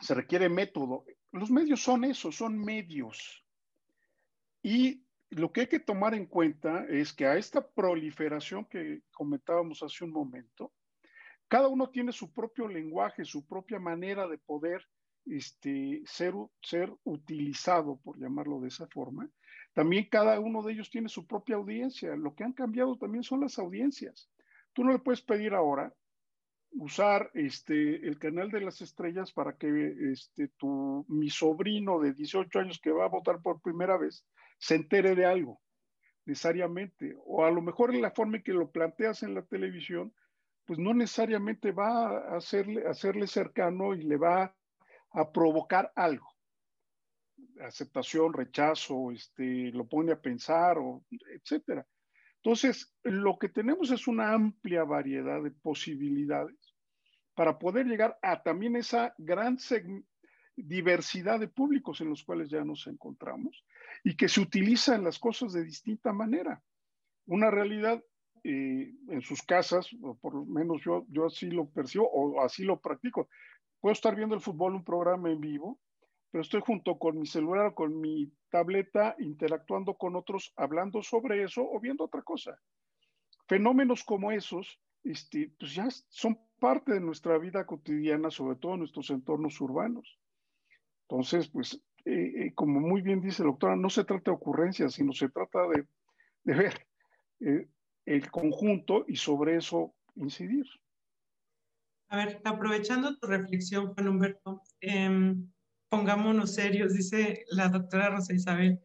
[0.00, 1.04] se requiere método.
[1.30, 3.44] Los medios son eso, son medios.
[4.62, 9.82] Y lo que hay que tomar en cuenta es que a esta proliferación que comentábamos
[9.82, 10.72] hace un momento,
[11.54, 14.84] cada uno tiene su propio lenguaje, su propia manera de poder
[15.24, 19.30] este, ser, ser utilizado, por llamarlo de esa forma.
[19.72, 22.16] También cada uno de ellos tiene su propia audiencia.
[22.16, 24.28] Lo que han cambiado también son las audiencias.
[24.72, 25.94] Tú no le puedes pedir ahora
[26.72, 32.58] usar este, el canal de las estrellas para que este, tu, mi sobrino de 18
[32.58, 34.26] años que va a votar por primera vez
[34.58, 35.60] se entere de algo,
[36.24, 37.14] necesariamente.
[37.24, 40.12] O a lo mejor en la forma en que lo planteas en la televisión,
[40.64, 44.54] pues no necesariamente va a hacerle, hacerle cercano y le va
[45.10, 46.28] a provocar algo.
[47.60, 51.86] Aceptación, rechazo, este, lo pone a pensar, o, etcétera.
[52.36, 56.74] Entonces, lo que tenemos es una amplia variedad de posibilidades
[57.34, 59.58] para poder llegar a también esa gran
[60.56, 63.64] diversidad de públicos en los cuales ya nos encontramos
[64.04, 66.62] y que se utilizan las cosas de distinta manera.
[67.26, 68.02] Una realidad
[68.44, 72.62] eh, en sus casas, o por lo menos yo, yo así lo percibo o así
[72.62, 73.28] lo practico.
[73.80, 75.80] Puedo estar viendo el fútbol, un programa en vivo,
[76.30, 81.62] pero estoy junto con mi celular con mi tableta interactuando con otros, hablando sobre eso
[81.62, 82.58] o viendo otra cosa.
[83.46, 88.80] Fenómenos como esos, este, pues ya son parte de nuestra vida cotidiana, sobre todo en
[88.80, 90.18] nuestros entornos urbanos.
[91.08, 94.94] Entonces, pues eh, eh, como muy bien dice la doctora, no se trata de ocurrencias,
[94.94, 95.86] sino se trata de,
[96.44, 96.86] ver
[97.40, 97.68] eh,
[98.06, 100.66] el conjunto y sobre eso incidir.
[102.08, 105.50] A ver, aprovechando tu reflexión, Juan Humberto, em,
[105.88, 108.80] pongámonos serios, dice la doctora Rosa Isabel.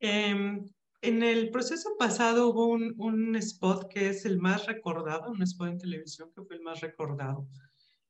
[0.00, 0.66] Em,
[1.02, 5.68] en el proceso pasado hubo un, un, spot que es el más recordado, un spot
[5.68, 7.48] en televisión que fue el más recordado,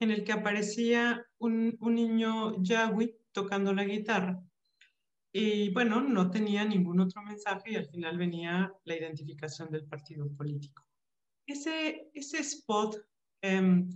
[0.00, 4.42] en el que aparecía un, un niño Yahweh tocando la guitarra.
[5.32, 10.28] Y bueno, no tenía ningún otro mensaje y al final venía la identificación del partido
[10.36, 10.84] político.
[11.46, 12.96] Ese, ese spot,
[13.42, 13.88] em,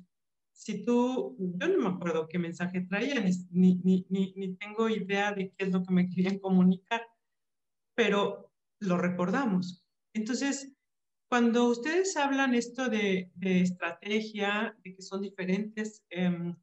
[0.53, 3.21] si tú, yo no me acuerdo qué mensaje traía,
[3.51, 7.03] ni, ni, ni, ni tengo idea de qué es lo que me querían comunicar,
[7.97, 9.85] pero lo recordamos.
[10.15, 10.73] Entonces,
[11.29, 16.55] cuando ustedes hablan esto de, estrategia, de que son diferentes em,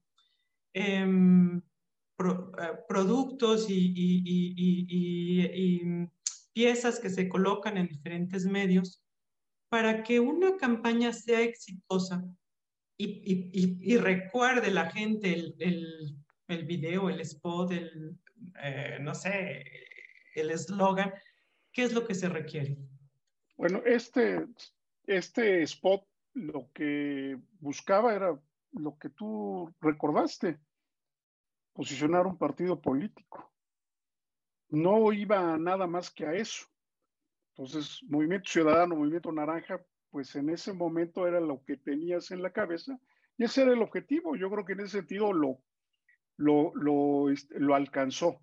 [2.29, 3.99] em, eh, productos y,
[6.53, 9.01] piezas que se colocan en diferentes medios,
[9.69, 12.25] para que una campaña sea exitosa
[12.97, 16.15] y, recuerde la gente el,
[16.47, 18.17] el, video, el spot, el,
[18.61, 19.63] eh, no sé,
[20.35, 21.13] el eslogan,
[21.71, 22.77] ¿qué es lo que se requiere?
[23.57, 24.45] Bueno, este,
[25.05, 28.39] este spot lo que buscaba era
[28.73, 30.59] lo que tú recordaste,
[31.73, 33.51] posicionar un partido político.
[34.69, 36.65] No iba nada más que a eso.
[37.55, 42.51] Entonces, Movimiento Ciudadano, Movimiento Naranja, pues en ese momento era lo que tenías en la
[42.51, 42.99] cabeza
[43.37, 44.35] y ese era el objetivo.
[44.35, 45.59] Yo creo que en ese sentido lo,
[46.37, 48.41] lo, lo, este, lo alcanzó.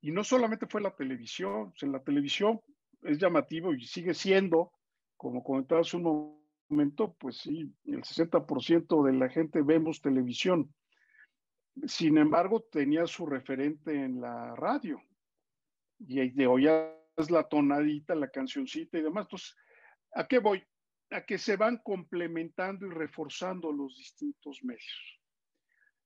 [0.00, 2.60] Y no solamente fue la televisión, en la televisión
[3.02, 4.72] es llamativo y sigue siendo,
[5.16, 6.38] como comentaba hace un
[6.68, 10.74] momento, pues sí, el 60% de la gente vemos televisión.
[11.86, 15.02] Sin embargo, tenía su referente en la radio
[15.98, 16.90] y de oías
[17.30, 19.26] la tonadita, la cancioncita y demás.
[19.26, 19.56] Entonces,
[20.12, 20.62] ¿a qué voy?
[21.10, 25.20] A que se van complementando y reforzando los distintos medios.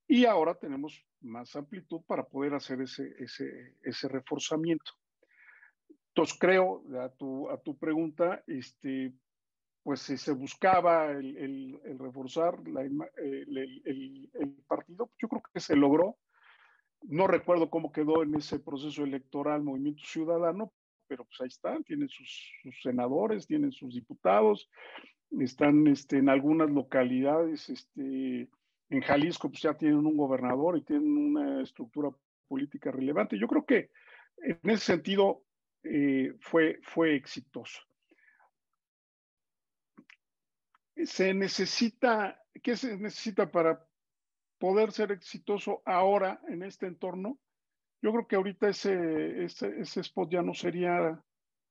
[0.06, 4.92] Y ahora tenemos más amplitud para poder hacer ese, ese, ese reforzamiento.
[6.08, 9.12] Entonces, creo, a tu, a tu pregunta, este,
[9.88, 14.28] pues se buscaba el, reforzar el,
[14.66, 15.10] partido.
[15.18, 16.18] Yo creo que se logró.
[17.04, 20.74] No recuerdo cómo quedó en ese proceso electoral Movimiento Ciudadano,
[21.06, 24.68] pero pues ahí están, tienen sus, senadores, tienen sus diputados,
[25.40, 28.50] están este, en algunas localidades, este,
[28.90, 32.10] en Jalisco pues ya tienen un gobernador y tienen una estructura
[32.46, 33.38] política relevante.
[33.38, 33.90] Yo creo que
[34.36, 35.44] en ese sentido
[35.82, 36.78] eh, fue
[37.16, 37.87] exitoso
[41.06, 43.86] se necesita, ¿qué se necesita para
[44.58, 47.38] poder ser exitoso ahora en este entorno?
[48.00, 51.22] Yo creo que ahorita ese, ese, ese spot ya no sería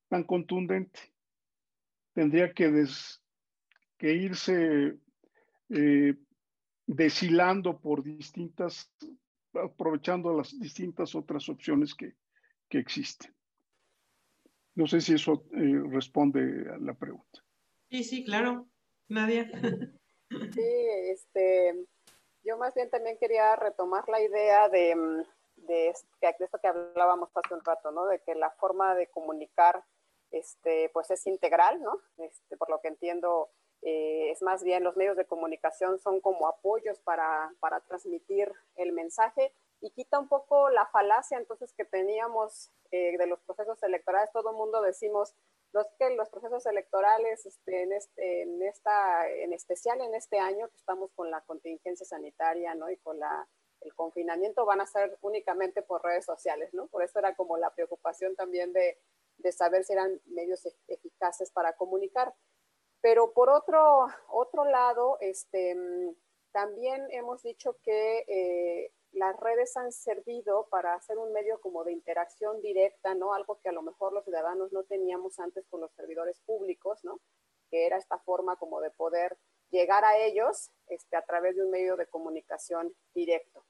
[0.08, 1.00] tan contundente.
[2.12, 2.86] Tendría que,
[3.96, 4.98] que irse
[5.70, 6.14] eh,
[6.86, 8.90] deshilando por distintas,
[9.52, 12.14] aprovechando las distintas otras opciones que,
[12.68, 13.34] que existen.
[14.74, 17.44] No sé si eso eh, responde a la pregunta.
[17.90, 18.68] Sí, sí, claro.
[19.08, 19.50] Nadia.
[20.54, 21.86] Sí, este,
[22.44, 25.22] yo más bien también quería retomar la idea de, mm,
[25.56, 28.06] de, esto que hablábamos hace un rato, ¿no?
[28.06, 29.84] De que la forma de comunicar,
[30.30, 32.00] este, pues es integral, ¿no?
[32.18, 33.50] Este, por lo que entiendo,
[33.82, 38.92] eh, es más bien los medios de comunicación son como apoyos para, para transmitir el
[38.92, 44.32] mensaje y quita un poco la falacia entonces que teníamos eh, de los procesos electorales.
[44.32, 45.34] Todo el mundo decimos,
[45.72, 50.68] los que los procesos electorales este, en, este, en, esta, en especial en este año
[50.68, 52.90] que estamos con la contingencia sanitaria ¿no?
[52.90, 53.46] y con la,
[53.80, 56.86] el confinamiento van a ser únicamente por redes sociales, ¿no?
[56.88, 58.98] Por eso era como la preocupación también de,
[59.38, 62.34] de saber si eran medios e-, eficaces para comunicar.
[63.00, 65.76] Pero por otro, otro lado, este,
[66.52, 71.92] también hemos dicho que eh, las redes han servido para hacer un medio como de
[71.92, 73.32] interacción directa, ¿no?
[73.32, 77.20] Algo que a lo mejor los ciudadanos no teníamos antes con los servidores públicos, ¿no?
[77.70, 79.38] Que era esta forma como de poder
[79.70, 83.64] llegar a ellos este, a través de un medio de comunicación directo.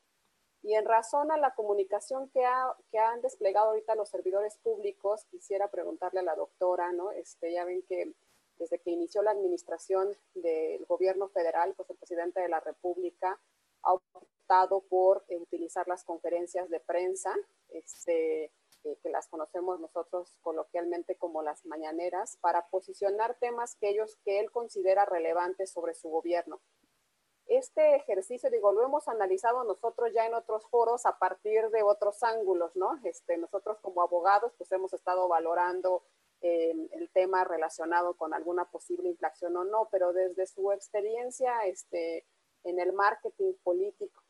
[0.62, 5.24] Y en razón a la comunicación que, ha, que han desplegado ahorita los servidores públicos,
[5.30, 7.12] quisiera preguntarle a la doctora, ¿no?
[7.12, 8.12] Este, ya ven que
[8.58, 13.38] desde que inició la administración del gobierno federal, pues el presidente de la República
[13.82, 17.34] ha optado por eh, utilizar las conferencias de prensa,
[17.68, 18.52] este,
[18.84, 24.40] eh, que las conocemos nosotros coloquialmente como las mañaneras, para posicionar temas que, ellos, que
[24.40, 26.60] él considera relevantes sobre su gobierno.
[27.46, 32.22] Este ejercicio, digo, lo hemos analizado nosotros ya en otros foros a partir de otros
[32.22, 32.98] ángulos, ¿no?
[33.04, 36.04] Este, nosotros como abogados, pues hemos estado valorando
[36.42, 42.26] eh, el tema relacionado con alguna posible inflación o no, pero desde su experiencia, este,
[42.64, 44.22] en el marketing político,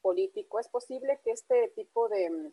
[0.00, 2.52] político es posible que este tipo de,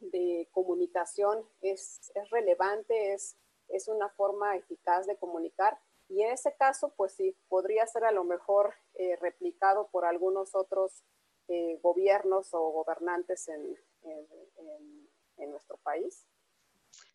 [0.00, 3.36] de comunicación es, es relevante, es,
[3.68, 5.78] es una forma eficaz de comunicar
[6.10, 10.56] y en ese caso, pues sí, podría ser a lo mejor eh, replicado por algunos
[10.56, 11.04] otros
[11.46, 16.26] eh, gobiernos o gobernantes en, en, nuestro país.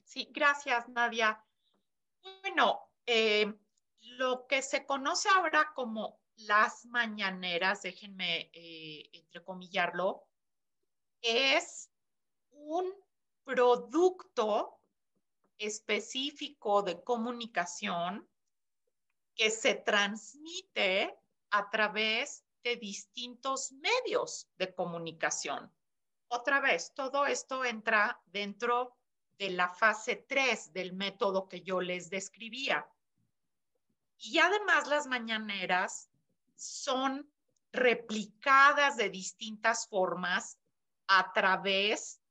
[0.03, 1.43] Sí, gracias, Nadia.
[2.41, 3.53] Bueno, eh,
[4.17, 10.27] lo que se conoce ahora como las mañaneras, déjenme eh, entrecomillarlo,
[11.21, 11.89] es
[12.51, 12.93] un
[13.43, 14.79] producto
[15.57, 18.27] específico de comunicación
[19.35, 21.17] que se transmite
[21.51, 25.71] a través de distintos medios de comunicación.
[26.27, 28.97] Otra vez, todo esto entra dentro
[29.37, 32.87] de la fase 3 del método que yo les describía.
[34.17, 36.09] Y además las mañaneras
[36.55, 37.31] son
[37.71, 40.59] replicadas de distintas formas
[41.07, 42.21] a través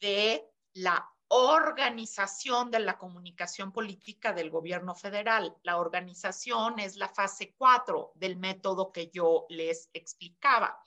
[0.00, 5.56] de la organización de la comunicación política del gobierno federal.
[5.62, 10.78] La organización es la fase 4 del método que yo les explicaba.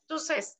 [0.00, 0.58] Entonces,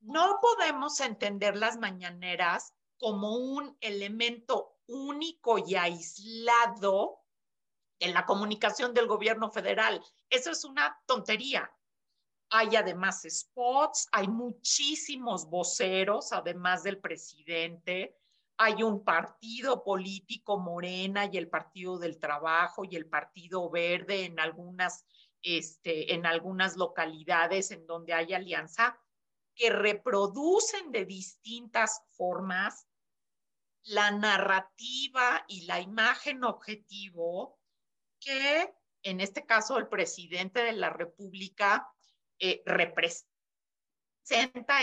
[0.00, 7.21] no podemos entender las mañaneras como un elemento único y aislado
[8.02, 10.02] en la comunicación del gobierno federal.
[10.28, 11.72] Eso es una tontería.
[12.50, 18.16] Hay además spots, hay muchísimos voceros, además del presidente.
[18.56, 24.40] Hay un partido político, Morena, y el Partido del Trabajo y el Partido Verde en
[24.40, 25.06] algunas,
[25.40, 29.00] este, en algunas localidades en donde hay alianza,
[29.54, 32.88] que reproducen de distintas formas
[33.84, 37.61] la narrativa y la imagen objetivo
[38.24, 41.92] que en este caso el presidente de la República
[42.38, 43.32] eh, representa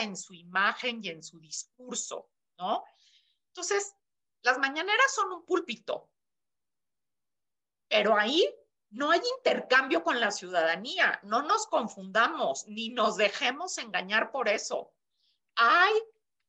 [0.01, 2.83] en su imagen y en su discurso, ¿no?
[3.47, 3.95] Entonces,
[4.41, 6.09] las mañaneras son un púlpito,
[7.87, 8.47] pero ahí
[8.91, 14.93] no hay intercambio con la ciudadanía, no nos confundamos ni nos dejemos engañar por eso.
[15.55, 15.93] Hay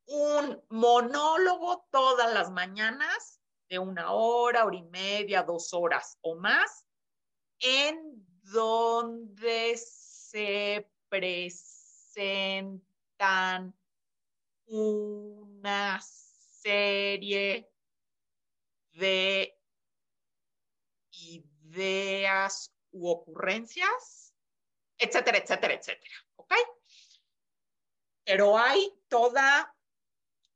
[0.07, 3.40] un monólogo todas las mañanas
[3.71, 6.85] de una hora, hora y media, dos horas o más,
[7.61, 12.13] en donde se presentan
[14.67, 17.71] una serie
[18.93, 19.57] de
[21.13, 24.35] ideas u ocurrencias,
[24.99, 26.15] etcétera, etcétera, etcétera.
[26.35, 26.55] ¿Ok?
[28.25, 29.73] Pero hay toda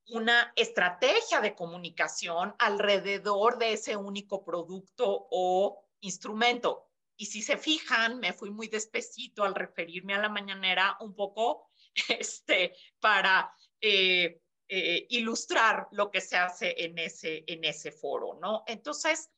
[0.09, 6.90] una estrategia de comunicación alrededor de ese único producto o instrumento.
[7.16, 11.70] Y si se fijan, me fui muy despacito al referirme a la mañanera un poco
[12.09, 18.64] este, para eh, eh, ilustrar lo que se hace en ese, en ese foro, ¿no?
[18.66, 19.30] Entonces,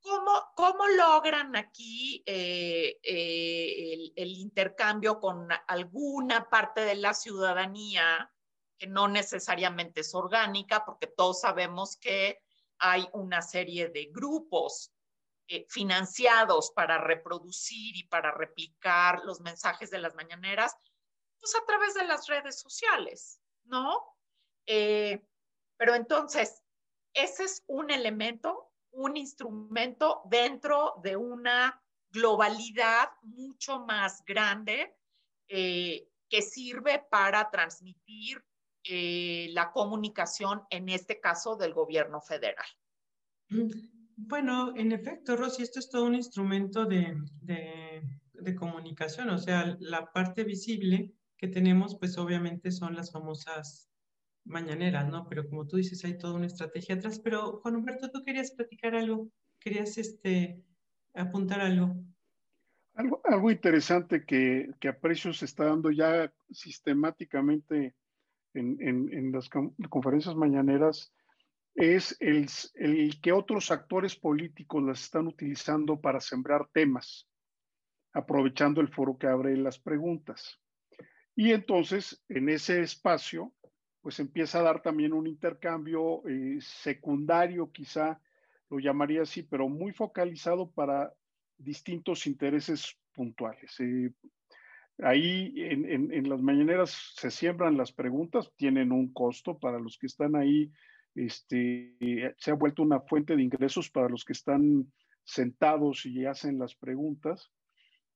[0.00, 8.33] ¿cómo, cómo logran aquí eh, el, el intercambio con alguna parte de la ciudadanía?
[8.86, 12.40] No necesariamente es orgánica, porque todos sabemos que
[12.78, 14.92] hay una serie de grupos
[15.48, 20.74] eh, financiados para reproducir y para replicar los mensajes de las mañaneras,
[21.38, 24.16] pues a través de las redes sociales, ¿no?
[24.66, 25.22] Eh,
[25.76, 26.62] pero entonces,
[27.12, 34.96] ese es un elemento, un instrumento dentro de una globalidad mucho más grande
[35.48, 38.42] eh, que sirve para transmitir
[38.84, 42.66] eh, la comunicación, en este caso del gobierno federal.
[44.16, 49.76] Bueno, en efecto, Rosy, esto es todo un instrumento de, de, de, comunicación, o sea,
[49.80, 53.90] la parte visible que tenemos, pues obviamente son las famosas
[54.44, 55.28] mañaneras, ¿no?
[55.28, 57.18] Pero como tú dices, hay toda una estrategia atrás.
[57.18, 59.28] Pero Juan Humberto, tú querías platicar algo,
[59.58, 60.62] querías este,
[61.14, 61.94] apuntar algo.
[62.94, 67.94] Algo, algo interesante que, que aprecio se está dando ya sistemáticamente
[68.54, 69.48] en, las
[69.88, 71.12] conferencias mañaneras
[71.74, 77.28] es el, el, que otros actores políticos las están utilizando para sembrar temas,
[78.12, 80.60] aprovechando el foro que abre las preguntas.
[81.34, 83.52] Y entonces, en ese espacio,
[84.00, 88.20] pues empieza a dar también un intercambio eh, secundario, quizá
[88.70, 91.12] lo llamaría así, pero muy focalizado para
[91.56, 93.74] distintos intereses puntuales.
[93.80, 94.12] Eh,
[94.98, 100.36] Ahí en, las mañaneras se siembran las preguntas, tienen un costo para los que están
[100.36, 100.70] ahí,
[101.16, 104.92] este, se ha vuelto una fuente de ingresos para los que están
[105.24, 107.50] sentados y hacen las preguntas.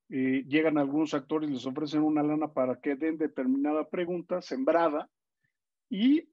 [0.09, 5.11] Eh, llegan algunos actores, les ofrecen una lana para que den determinada pregunta sembrada
[5.91, 6.29] y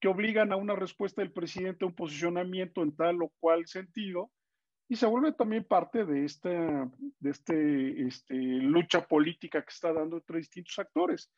[0.00, 4.30] que obligan a una respuesta del presidente, a un posicionamiento en tal o cual sentido,
[4.90, 10.16] y se vuelve también parte de esta de este, este, lucha política que está dando
[10.16, 11.30] entre distintos actores.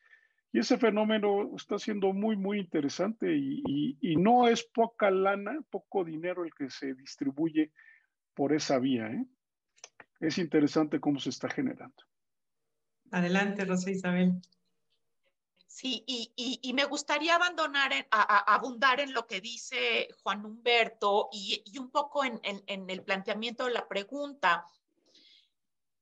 [0.51, 3.61] Y ese fenómeno está siendo muy, muy interesante y,
[4.01, 7.71] y, no es poca lana, poco dinero el que se distribuye
[8.33, 9.05] por esa vía.
[9.07, 9.23] ¿eh?
[10.19, 12.03] Es interesante cómo se está generando.
[13.11, 14.41] Adelante, Rosa Isabel.
[15.73, 21.89] Sí, y, me gustaría abandonar, a, abundar en lo que dice Juan Humberto y, un
[21.89, 24.67] poco en, en, el planteamiento de la pregunta.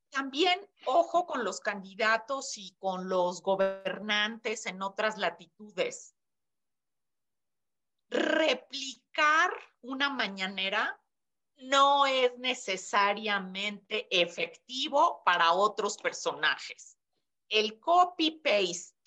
[0.09, 6.17] también ojo con los candidatos y con los gobernantes en otras latitudes.
[8.09, 9.51] Replicar
[9.83, 11.01] una mañanera
[11.55, 16.97] no es necesariamente efectivo para otros personajes.
[17.47, 19.00] El copy-paste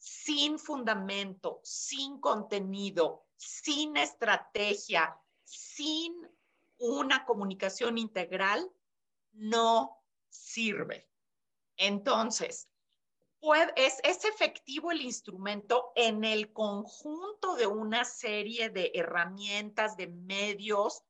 [0.00, 6.14] sin fundamento, sin contenido, sin estrategia, sin
[6.78, 8.66] una comunicación integral,
[9.32, 11.06] no sirve.
[11.76, 12.68] Entonces,
[13.76, 21.02] es, es, efectivo el instrumento en el conjunto de una serie de herramientas, de medios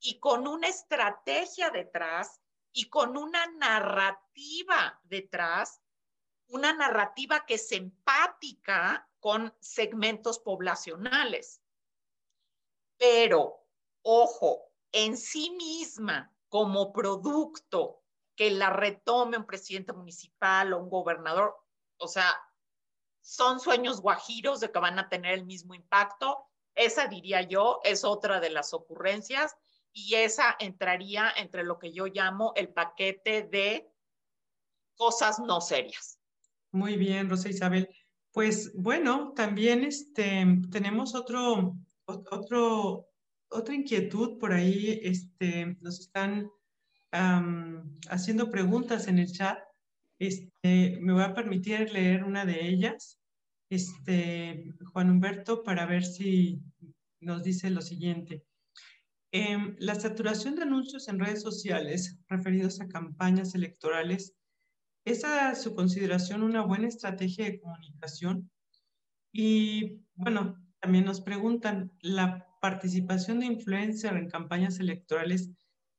[0.00, 2.40] y con una estrategia detrás
[2.72, 5.80] y con una narrativa detrás,
[6.48, 11.62] una narrativa que es empática con segmentos poblacionales.
[12.96, 13.64] Pero,
[14.02, 18.02] ojo, en sí misma, como producto
[18.34, 21.56] que la retome un presidente municipal o un gobernador,
[21.98, 22.34] o sea,
[23.20, 26.46] son sueños guajiros de que van a tener el mismo impacto.
[26.74, 29.56] Esa diría yo, es otra de las ocurrencias
[29.92, 33.92] y esa entraría entre lo que yo llamo el paquete de
[34.96, 36.17] cosas no serias.
[36.72, 37.88] Muy bien, Rosa Isabel.
[38.32, 43.08] Pues bueno, también este, tenemos otro, otro,
[43.48, 45.00] otra inquietud por ahí.
[45.02, 46.50] Este, nos están
[48.10, 49.58] haciendo preguntas en el chat.
[50.18, 53.18] Este, me voy a permitir leer una de ellas.
[53.70, 56.60] Este, Juan Humberto, para ver si
[57.20, 58.44] nos dice lo siguiente.
[59.30, 64.34] Em, la saturación de anuncios en redes sociales referidos a campañas electorales,
[65.04, 68.50] ¿es a su consideración una buena estrategia de comunicación?
[69.32, 75.50] Y bueno, también nos preguntan, ¿la participación de influencer en campañas electorales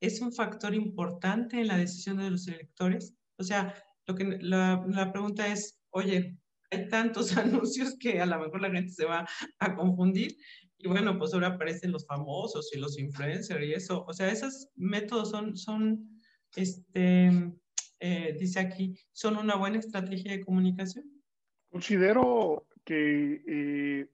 [0.01, 3.15] es un factor importante en la decisión de los electores?
[3.37, 3.73] O sea,
[4.07, 6.37] lo que, la, pregunta es, oye,
[6.71, 9.27] hay tantos anuncios que a lo mejor la gente se va
[9.59, 10.35] a confundir.
[10.77, 14.05] Y bueno, pues ahora aparecen los famosos y los influencers y eso.
[14.07, 16.21] O sea, esos métodos son, son
[16.55, 17.53] este,
[17.99, 21.05] eh, dice aquí, son una buena estrategia de comunicación.
[21.69, 24.09] Considero que eh,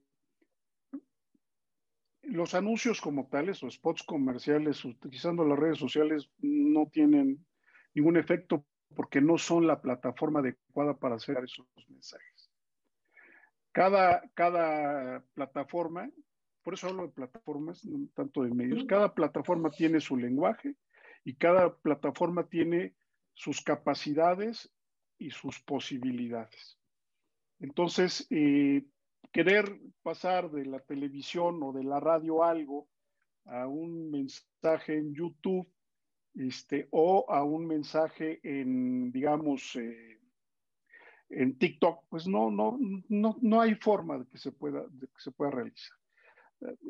[2.22, 7.46] los anuncios como tales o spots comerciales utilizando las redes sociales no tienen
[7.94, 12.50] ningún efecto porque no son la plataforma adecuada para hacer esos mensajes.
[13.72, 16.10] Cada, cada plataforma,
[16.62, 20.74] por eso hablo de plataformas, no tanto de medios, cada plataforma tiene su lenguaje
[21.24, 22.94] y cada plataforma tiene
[23.36, 24.72] sus capacidades
[25.18, 26.78] y sus posibilidades.
[27.60, 28.84] Entonces, eh,
[29.32, 32.88] querer pasar de la televisión o de la radio algo
[33.44, 35.68] a un mensaje en YouTube
[36.34, 40.18] este, o a un mensaje en, digamos, eh,
[41.28, 42.78] en TikTok, pues no, no,
[43.08, 45.96] no, no hay forma de que se pueda, de que se pueda realizar.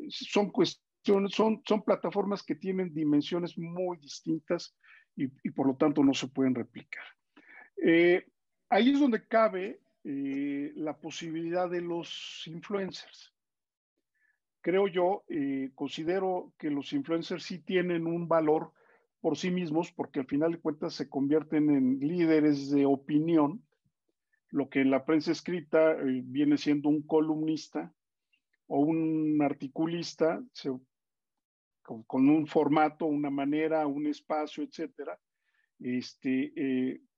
[0.09, 4.75] Son cuestiones, son, son plataformas que tienen dimensiones muy distintas
[5.17, 7.03] y, por lo tanto no se pueden replicar.
[7.83, 8.25] Eh,
[8.69, 13.33] ahí es donde cabe eh, la posibilidad de los influencers.
[14.61, 18.71] Creo yo, eh, considero que los influencers sí tienen un valor
[19.19, 23.63] por sí mismos, porque al final de cuentas se convierten en líderes de opinión,
[24.49, 27.91] lo que en la prensa escrita viene siendo un columnista
[28.67, 30.41] o un articulista,
[31.87, 35.17] con, un formato, una manera, un espacio, etcétera.
[35.79, 36.51] Este,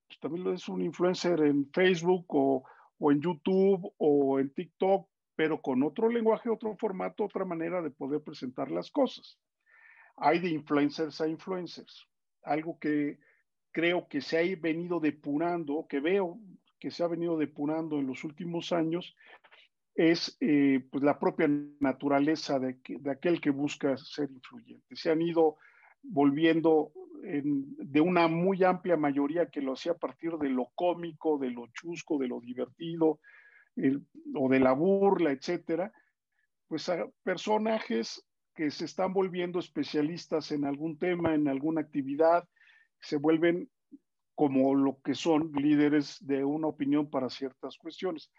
[0.08, 2.64] pues también es un influencer en Facebook o,
[3.00, 7.92] o en YouTube o en TikTok, pero con otro lenguaje, otro formato, otra manera de
[7.92, 9.40] poder presentar las cosas.
[10.18, 12.08] Hay de influencers a influencers,
[12.44, 13.20] algo que
[13.72, 16.40] creo que se ha venido depurando, que veo
[16.80, 19.16] que se ha venido depurando en los últimos años,
[20.00, 21.50] es eh, pues la propia
[21.82, 24.96] naturaleza de, de, aquel que busca ser influyente.
[24.96, 25.58] Se han ido
[26.02, 31.50] volviendo de una muy amplia mayoría que lo hacía a partir de lo cómico, de
[31.50, 33.20] lo chusco, de lo divertido,
[34.36, 35.92] o de la burla, etcétera,
[36.70, 36.90] pues
[37.24, 38.26] personajes
[38.56, 42.48] que se están volviendo especialistas en algún tema, en alguna actividad,
[43.02, 43.70] se vuelven
[44.34, 48.32] como lo que son líderes de una opinión para ciertas cuestiones,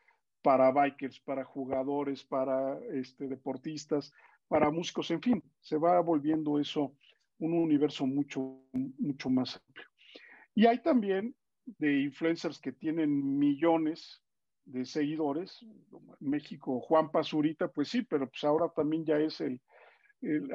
[0.42, 4.12] para bikers, para jugadores, para este, deportistas,
[4.48, 6.94] para músicos, en fin, se va volviendo eso
[7.38, 9.86] un universo mucho, mucho más amplio.
[10.54, 11.34] Y hay también
[11.64, 14.22] de influencers que tienen millones
[14.64, 15.64] de seguidores.
[16.20, 19.60] México, Juan Pazurita, pues sí, pero pues ahora también ya es el,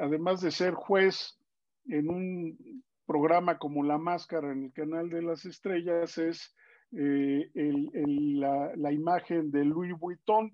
[0.00, 1.38] además de ser juez
[1.86, 6.54] en un programa como La Máscara en el canal de las estrellas es
[6.98, 10.50] eh, la, imagen de Louis Vuitton,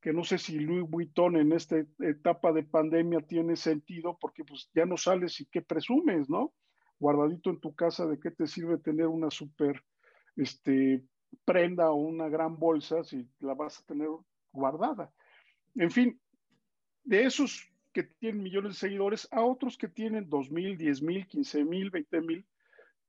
[0.00, 4.68] que no sé si Louis Vuitton en esta etapa de pandemia tiene sentido porque pues
[4.74, 6.52] ya no sales y qué presumes, ¿no?
[6.98, 9.84] Guardadito en tu casa, ¿de qué te sirve tener una super
[10.36, 11.04] este,
[11.44, 14.08] prenda o una gran bolsa si la vas a tener
[14.52, 15.12] guardada?
[15.76, 16.20] En fin,
[17.04, 21.26] de esos que tienen millones de seguidores a otros que tienen dos mil, diez mil,
[21.28, 22.44] quince mil, veinte mil,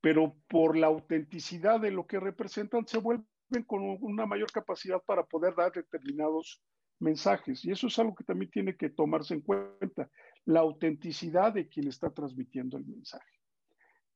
[0.03, 3.25] pero por la autenticidad de lo que representan se vuelven
[3.65, 6.61] con una mayor capacidad para poder dar determinados
[6.99, 7.63] mensajes.
[7.63, 10.09] Y eso es algo que también tiene que tomarse en cuenta,
[10.43, 13.39] la autenticidad de quien está transmitiendo el mensaje.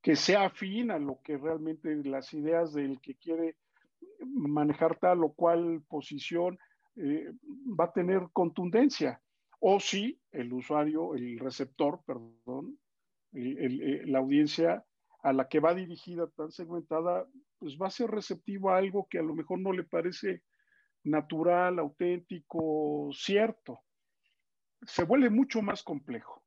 [0.01, 3.55] Que sea afín a lo que realmente las ideas del que quiere
[4.25, 6.59] manejar tal o cual posición
[6.97, 7.31] eh,
[7.79, 9.21] va a tener contundencia
[9.61, 12.77] o si el usuario, el receptor, perdón,
[13.31, 14.83] eh, la audiencia
[15.27, 17.27] a la que va dirigida tan segmentada,
[17.59, 20.41] pues va a ser receptivo a algo que a lo mejor no le parece
[21.03, 23.81] natural, auténtico, cierto.
[24.85, 26.45] Se vuelve mucho más complejo.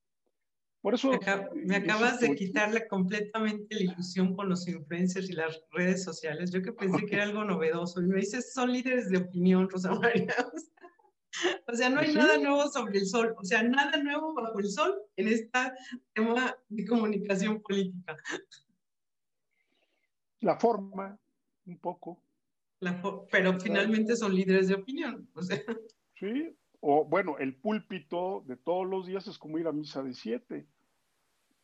[0.81, 1.11] Por eso...
[1.55, 6.51] Me, acabas de quitarle completamente la ilusión con los influencers y las redes sociales.
[6.51, 8.01] Yo que pensé que era algo novedoso.
[8.01, 10.35] Y me dices, son líderes de opinión, Rosa María.
[11.67, 14.69] O sea, no hay nada nuevo sobre el sol, o sea, nada nuevo bajo el
[14.69, 15.51] sol en este
[16.13, 18.17] tema de comunicación política.
[20.41, 21.19] La forma,
[21.67, 22.23] un poco.
[23.31, 25.29] pero finalmente son líderes de opinión.
[25.35, 25.59] O sea.
[26.15, 30.15] Sí, o bueno, el púlpito de todos los días es como ir a misa de
[30.15, 30.67] siete,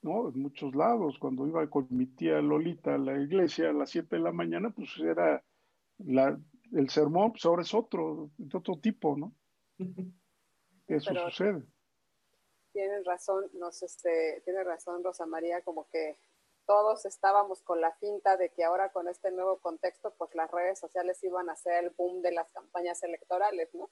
[0.03, 0.29] ¿no?
[0.29, 4.17] En muchos lados, cuando iba con mi tía Lolita a la iglesia a las siete
[4.17, 5.43] de la mañana, pues era
[5.99, 6.39] la,
[6.73, 9.35] el sermón, pues ahora es otro, de otro tipo, ¿no?
[10.87, 11.63] Eso sucede.
[12.73, 16.19] Tienen razón, nos, este, tiene razón Rosa María, como que
[16.67, 20.79] todos estábamos con la finta de que ahora con este nuevo contexto, pues las redes
[20.79, 23.91] sociales iban a ser el boom de las campañas electorales, ¿no?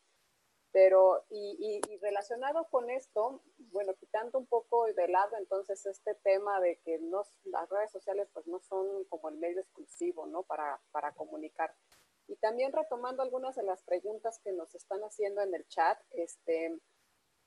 [0.72, 6.80] Pero, y, relacionado con esto, bueno, quitando un poco de lado entonces este tema de
[6.80, 10.42] que no, las redes sociales pues no son como el medio exclusivo, ¿no?
[10.42, 11.72] Para, para comunicar.
[12.26, 16.76] Y también retomando algunas de las preguntas que nos están haciendo en el chat, este,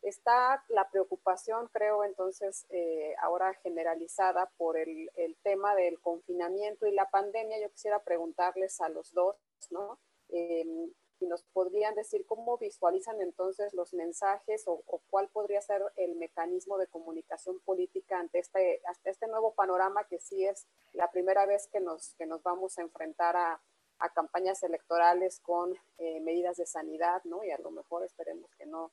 [0.01, 6.91] está la preocupación, creo, entonces, eh, ahora generalizada por el, el, tema del confinamiento y
[6.93, 7.59] la pandemia.
[7.59, 9.35] Yo quisiera preguntarles a los dos,
[9.71, 9.99] ¿no?
[10.29, 16.15] Em, si nos podrían decir cómo visualizan entonces los mensajes o, cuál podría ser el
[16.15, 21.45] mecanismo de comunicación política ante este, ante este nuevo panorama que sí es la primera
[21.45, 23.59] vez que nos, que nos vamos a enfrentar a,
[23.99, 27.43] a campañas electorales con eh, medidas de sanidad, ¿no?
[27.43, 28.91] Y a lo mejor esperemos que no,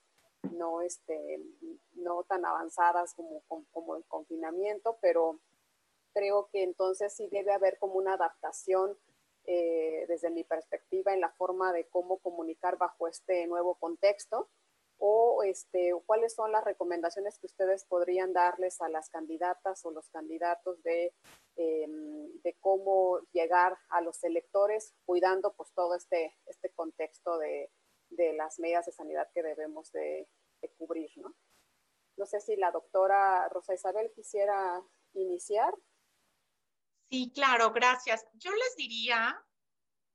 [0.52, 1.40] no, este,
[1.94, 3.42] no tan avanzadas como,
[3.72, 5.40] como, el confinamiento, pero
[6.12, 8.96] creo que entonces sí debe haber como una adaptación
[9.46, 14.48] eh, desde mi perspectiva en la forma de cómo comunicar bajo este nuevo contexto
[14.98, 20.08] o este, cuáles son las recomendaciones que ustedes podrían darles a las candidatas o los
[20.08, 21.12] candidatos de,
[21.56, 27.70] em, de cómo llegar a los electores cuidando pues todo este, este contexto de,
[28.16, 30.28] de las medidas de sanidad que debemos de,
[30.78, 31.34] cubrir, ¿no?
[32.16, 35.74] No sé si la doctora Rosa Isabel quisiera iniciar.
[37.10, 38.26] Sí, claro, gracias.
[38.32, 39.44] Yo les diría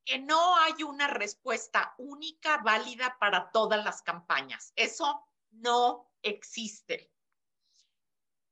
[0.05, 4.73] que no hay una respuesta única válida para todas las campañas.
[4.75, 7.11] Eso no existe.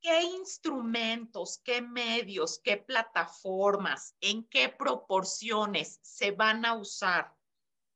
[0.00, 7.37] ¿Qué instrumentos, qué medios, qué plataformas, en qué proporciones se van a usar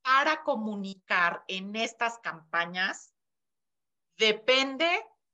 [0.02, 3.14] para comunicar en estas campañas?
[4.16, 4.88] Depende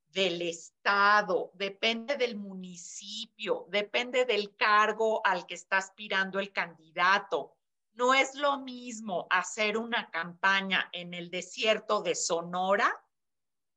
[0.07, 7.59] del estado, depende del municipio, depende del cargo al que está aspirando el candidato
[7.99, 13.05] no es lo mismo hacer una campaña en el desierto de Sonora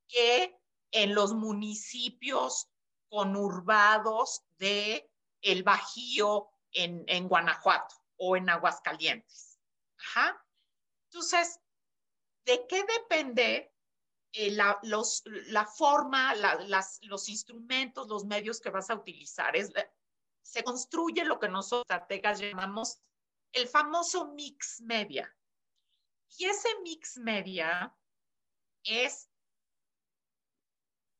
[0.07, 0.55] que
[0.91, 2.69] en los municipios
[3.09, 5.09] conurbados de
[5.41, 7.27] el Bajío en, en
[8.17, 9.59] o en Aguascalientes.
[9.97, 10.45] Ajá.
[11.13, 11.59] Entonces,
[12.45, 13.75] ¿de qué depende
[14.31, 16.33] eh, la, forma,
[17.01, 19.57] los instrumentos, los medios que vas a utilizar?
[19.57, 19.73] Es,
[20.41, 23.01] se construye lo que nosotros estrategas llamamos
[23.51, 25.35] el famoso mix media.
[26.37, 27.93] Y ese mix media
[28.85, 29.29] es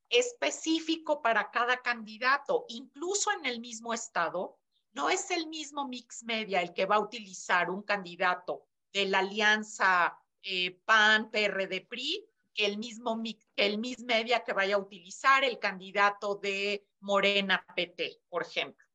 [0.08, 4.58] específico para cada candidato, incluso en el mismo estado.
[4.92, 9.20] No es el mismo mix media el que va a utilizar un candidato de la
[9.20, 13.20] alianza eh, PAN, PRD, PRI, que el mismo
[13.56, 18.86] el mix media que vaya a utilizar el candidato de Morena PT, por ejemplo.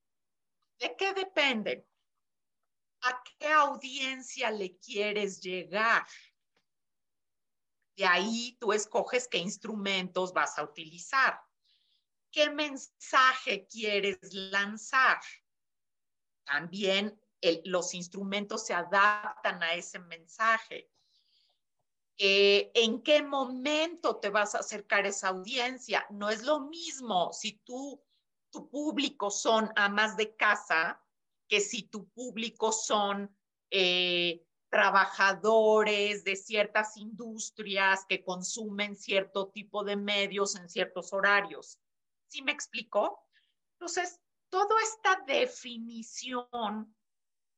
[0.80, 1.86] ¿De qué dependen?
[3.02, 6.06] ¿A qué audiencia le quieres llegar?
[7.96, 11.42] De ahí tú escoges qué instrumentos vas a utilizar.
[12.32, 15.20] ¿Qué mensaje quieres lanzar?
[16.44, 17.20] También
[17.66, 20.90] los instrumentos se adaptan a ese mensaje.
[22.18, 26.06] Eh, ¿En qué momento te vas a acercar a esa audiencia?
[26.10, 28.04] No es lo mismo si tú,
[28.50, 31.00] tu público son amas de casa
[31.48, 33.36] que si tu público son
[33.70, 41.80] eh, trabajadores de ciertas industrias que consumen cierto tipo de medios en ciertos horarios.
[42.28, 43.24] ¿Sí me explico?
[43.74, 44.20] Entonces,
[44.50, 46.96] toda esta definición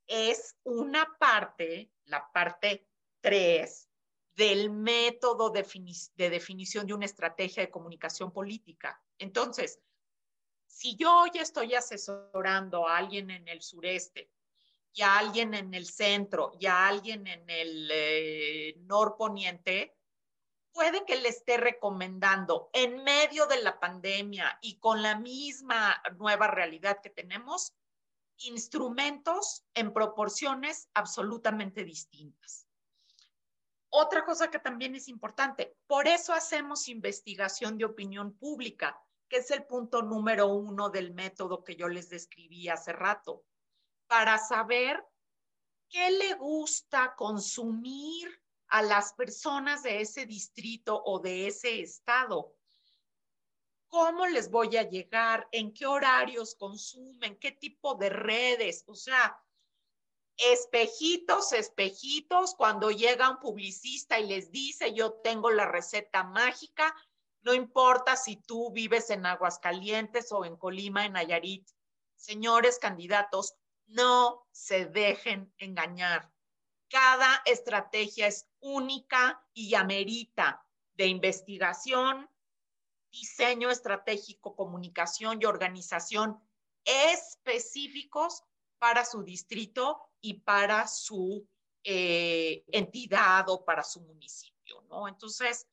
[0.09, 2.87] es una parte, la parte
[3.21, 3.89] 3
[4.33, 9.01] del método de definición de una estrategia de comunicación política.
[9.17, 9.79] Entonces,
[10.65, 14.31] si yo ya estoy asesorando a alguien en el sureste
[14.93, 19.95] y a alguien en el centro y a alguien en el eh, norponiente,
[20.71, 26.47] puede que le esté recomendando en medio de la pandemia y con la misma nueva
[26.47, 27.73] realidad que tenemos,
[28.41, 32.67] instrumentos en proporciones absolutamente distintas.
[33.89, 39.49] Otra cosa que también es importante, por eso hacemos investigación de opinión pública, que es
[39.51, 43.43] el punto número uno del método que yo les describí hace rato
[44.07, 45.03] para saber
[45.89, 48.29] qué le gusta consumir
[48.67, 52.55] a las personas de ese distrito o de ese estado.
[53.89, 55.47] ¿Cómo les voy a llegar?
[55.51, 57.37] ¿En qué horarios consumen?
[57.39, 58.83] ¿Qué tipo de redes?
[58.87, 59.43] O sea,
[60.37, 66.95] espejitos, espejitos, cuando llega un publicista y les dice, yo tengo la receta mágica,
[67.41, 71.67] no importa si tú vives en Aguascalientes o en Colima, en Nayarit.
[72.15, 73.55] Señores candidatos,
[73.87, 76.31] no se dejen engañar.
[76.89, 80.65] Cada estrategia es única y amerita
[80.95, 82.29] de investigación,
[83.11, 86.39] diseño estratégico, comunicación y organización
[86.85, 88.43] específicos
[88.77, 91.47] para su distrito y para su
[91.83, 95.07] eh, entidad o para su municipio, ¿no?
[95.07, 95.67] Entonces,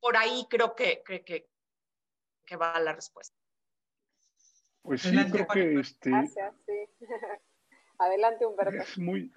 [0.00, 3.36] por ahí creo que, que, que, va la respuesta.
[4.82, 6.10] Pues sí, creo que este...
[6.10, 6.72] Gracias, sí.
[7.98, 8.82] Adelante, Humberto.
[8.82, 9.32] Es muy,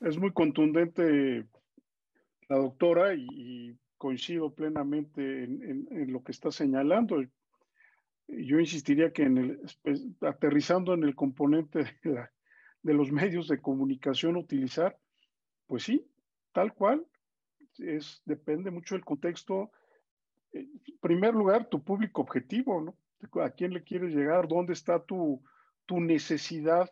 [0.00, 1.46] es muy contundente
[2.48, 7.22] la doctora y, coincido plenamente en, lo que está señalando.
[8.28, 9.60] Yo insistiría que en el,
[10.20, 14.98] aterrizando en el componente de, los medios de comunicación utilizar,
[15.66, 16.06] pues sí,
[16.52, 17.06] tal cual,
[17.78, 19.70] es, depende mucho del contexto.
[20.52, 20.70] En
[21.00, 22.96] primer lugar, tu público objetivo, ¿no?
[23.42, 24.46] ¿A quién le quieres llegar?
[24.46, 25.42] ¿Dónde está tu,
[25.86, 26.90] tu necesidad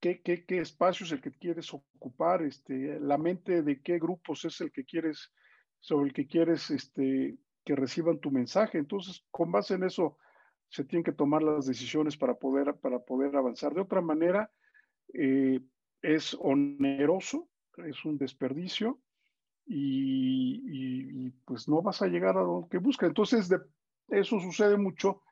[0.00, 4.44] qué, qué, qué espacio es el que quieres ocupar, este, la mente de qué grupos
[4.44, 5.32] es el que quieres,
[5.80, 8.78] sobre el que quieres este, que reciban tu mensaje.
[8.78, 10.16] Entonces, con base en eso,
[10.68, 13.74] se tienen que tomar las decisiones para poder, para poder avanzar.
[13.74, 14.50] De otra manera,
[15.12, 15.60] eh,
[16.02, 19.00] es oneroso, es un desperdicio
[19.66, 23.08] y, pues no vas a llegar a lo que buscas.
[23.08, 23.48] Entonces,
[24.08, 25.22] eso sucede mucho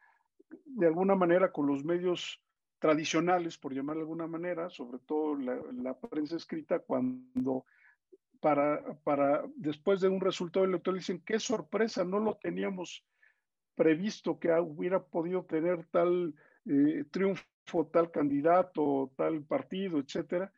[0.65, 2.41] de alguna manera con los medios
[2.79, 7.65] tradicionales, por llamar de alguna manera, sobre todo la, prensa escrita, cuando
[8.41, 13.05] para, para después de un resultado electoral dicen, qué sorpresa, no lo teníamos
[13.75, 16.35] previsto que hubiera podido tener tal
[16.67, 20.53] eh, triunfo, tal candidato, tal partido, etcétera.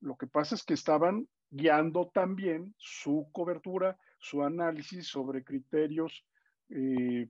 [0.00, 6.24] Lo que pasa es que estaban guiando también su cobertura, su análisis sobre criterios,
[6.68, 7.28] eh,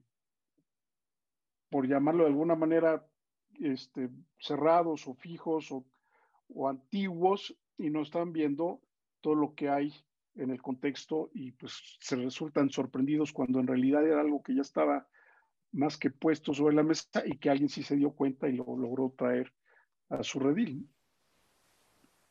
[1.69, 3.05] por llamarlo de alguna manera,
[3.59, 5.85] este, cerrados o fijos o,
[6.67, 8.81] antiguos y no están viendo
[9.27, 9.93] todo lo que hay
[10.35, 14.61] en el contexto y pues se resultan sorprendidos cuando en realidad era algo que ya
[14.61, 15.05] estaba
[15.73, 18.63] más que puesto sobre la mesa y que alguien sí se dio cuenta y lo
[18.63, 19.51] logró traer
[20.07, 20.89] a su redil.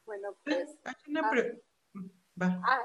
[0.06, 0.78] Bueno, pues...
[2.40, 2.82] Ah, ah,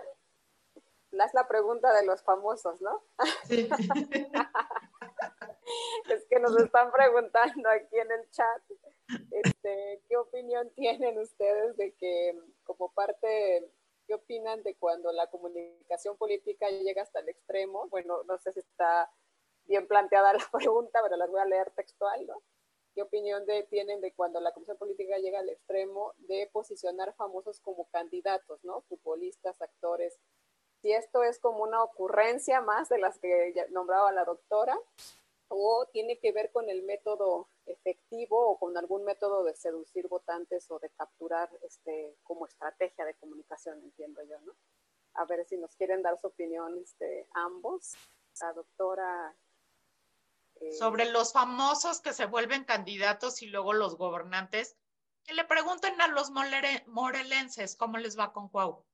[1.11, 3.01] es la pregunta de los famosos, ¿no?
[3.45, 3.69] Sí.
[6.09, 8.61] es que nos están preguntando aquí en el chat,
[9.31, 13.71] este, ¿qué opinión tienen ustedes de que como parte,
[14.07, 17.87] qué opinan de cuando la comunicación política llega hasta el extremo?
[17.89, 19.11] Bueno, no sé si está
[19.65, 22.41] bien planteada la pregunta, pero las voy a leer textual, ¿no?
[22.93, 27.61] ¿Qué opinión de, tienen de cuando la comunicación política llega al extremo de posicionar famosos
[27.61, 28.81] como candidatos, ¿no?
[28.81, 30.19] Futbolistas, actores.
[30.81, 34.77] Si esto es como una ocurrencia más de las que nombraba la doctora,
[35.53, 40.71] o tiene que ver con el método efectivo o con algún método de seducir votantes
[40.71, 44.55] o de capturar este, como estrategia de comunicación, entiendo yo, ¿no?
[45.15, 47.91] A ver si nos quieren dar su opinión este, ambos.
[48.39, 49.35] La doctora...
[50.61, 54.77] Eh, Sobre los famosos que se vuelven candidatos y luego los gobernantes,
[55.25, 58.85] que le pregunten a los morelenses cómo les va con Cuau.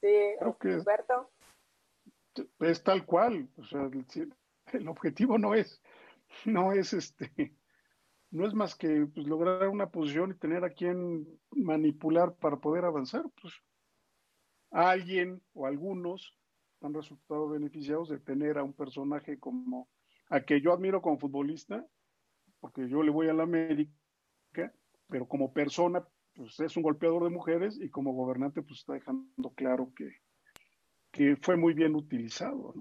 [0.00, 1.33] Sí, Humberto
[2.60, 3.48] es tal cual.
[3.56, 3.90] O sea,
[4.72, 5.82] el, objetivo no es,
[6.44, 7.54] no es este,
[8.30, 12.84] no es más que pues, lograr una posición y tener a quien manipular para poder
[12.84, 13.24] avanzar.
[13.40, 13.54] Pues
[14.70, 16.36] alguien o algunos
[16.80, 19.88] han resultado beneficiados de tener a un personaje como
[20.28, 21.86] a que yo admiro como futbolista,
[22.60, 23.92] porque yo le voy a la América,
[25.08, 29.50] pero como persona, pues es un golpeador de mujeres y como gobernante, pues está dejando
[29.54, 30.10] claro que,
[31.14, 32.74] que fue muy bien utilizado.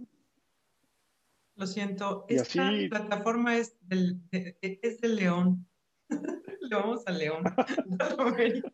[1.56, 5.68] Lo siento, esta plataforma es del, es del León.
[6.62, 7.44] Le vamos al León.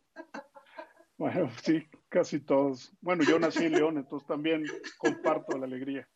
[1.17, 2.93] bueno, sí, casi todos.
[3.01, 4.63] Bueno, yo nací en León, entonces también
[4.97, 6.07] comparto la alegría.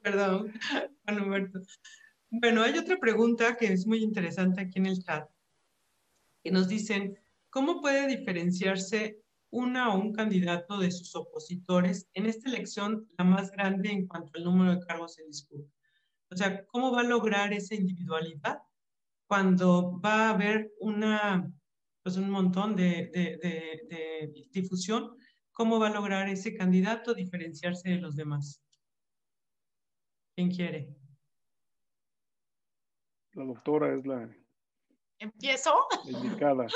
[0.00, 0.52] Perdón,
[1.04, 1.60] Juan Humberto.
[2.30, 5.28] Bueno, hay otra pregunta que es muy interesante aquí en el chat,
[6.44, 7.18] que nos dicen,
[7.50, 9.19] ¿cómo puede diferenciarse
[9.50, 14.32] una o un candidato de sus opositores en esta elección, la más grande en cuanto
[14.34, 15.70] al número de cargos se discute.
[16.30, 18.62] O sea, ¿cómo va a lograr esa individualidad
[19.26, 21.52] cuando va a haber una,
[22.02, 25.16] pues un montón de, de difusión?
[25.52, 28.62] ¿Cómo va a lograr ese candidato diferenciarse de los demás?
[30.34, 30.88] ¿Quién quiere?
[33.32, 34.28] La doctora es la...
[35.18, 35.72] ¿Empiezo?
[36.04, 36.66] indicada.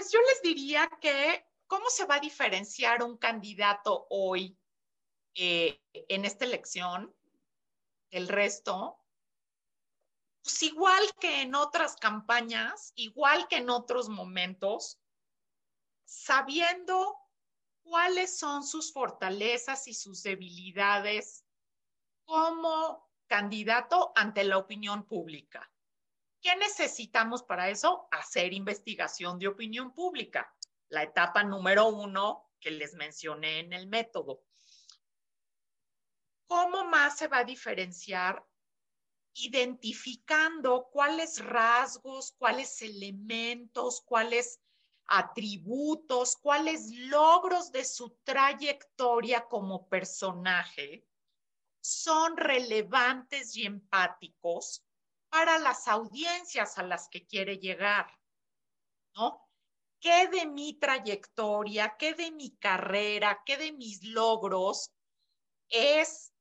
[0.00, 4.58] Pues yo les diría que, ¿cómo se va a diferenciar un candidato hoy
[5.34, 7.14] eh, en esta elección
[8.10, 8.98] del resto?
[10.42, 14.98] Pues igual que en otras campañas, igual que en otros momentos,
[16.06, 17.18] sabiendo
[17.82, 21.44] cuáles son sus fortalezas y sus debilidades
[22.24, 25.69] como candidato ante la opinión pública.
[26.40, 28.08] ¿Qué necesitamos para eso?
[28.10, 30.54] Hacer investigación de opinión pública.
[30.88, 34.42] La etapa número uno que les mencioné en el método.
[36.46, 38.44] ¿Cómo más se va a diferenciar?
[39.34, 44.60] Identificando cuáles rasgos, cuáles elementos, cuáles
[45.06, 51.06] atributos, cuáles logros de su trayectoria como personaje
[51.82, 54.84] son relevantes y empáticos
[55.30, 58.18] para las audiencias a las que quiere llegar,
[59.14, 59.48] ¿no?
[60.00, 64.92] ¿Qué de mi trayectoria, qué de mi carrera, qué de mis logros
[65.68, 66.32] es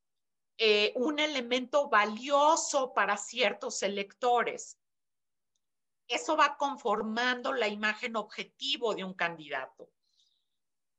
[0.57, 4.79] eh, un elemento valioso para ciertos electores?
[6.07, 9.91] Eso va conformando la imagen objetivo de un candidato.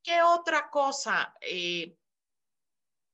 [0.02, 1.34] ¿Qué otra cosa?
[1.40, 1.96] Eh,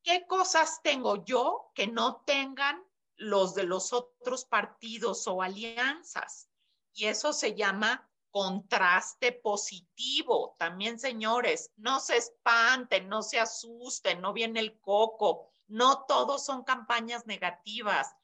[0.03, 2.86] ¿Qué cosas tengo yo que no tengan
[3.17, 6.49] los de los otros partidos o alianzas.
[6.93, 10.57] Y eso se llama contraste positivo.
[10.59, 15.49] También, señores, no se espanten, no se asusten, no viene el coco.
[15.69, 18.15] No todos son campañas negativas.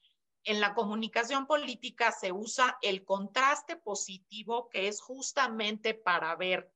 [0.43, 6.71] En la comunicación política se usa el contraste positivo, que es justamente para ver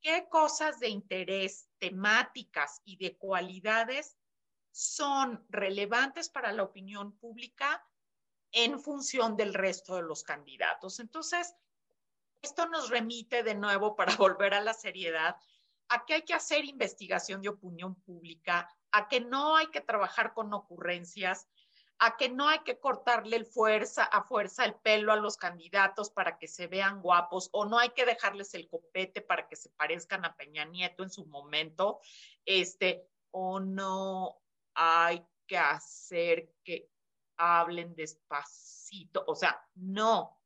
[0.00, 4.16] qué cosas de interés, temáticas y de cualidades
[4.70, 7.84] son relevantes para la opinión pública
[8.52, 11.00] en función del resto de los candidatos.
[11.00, 11.54] Entonces,
[12.42, 15.36] esto nos remite de nuevo para volver a la seriedad
[15.88, 20.34] a que hay que hacer investigación de opinión pública, a que no hay que trabajar
[20.34, 21.48] con ocurrencias,
[21.98, 26.38] a que no hay que cortarle fuerza, a fuerza el pelo a los candidatos para
[26.38, 30.24] que se vean guapos o no hay que dejarles el copete para que se parezcan
[30.24, 32.00] a Peña Nieto en su momento,
[32.46, 34.40] este, o no,
[34.82, 36.90] hay que hacer que
[37.36, 39.22] hablen despacito.
[39.26, 40.38] O sea, no.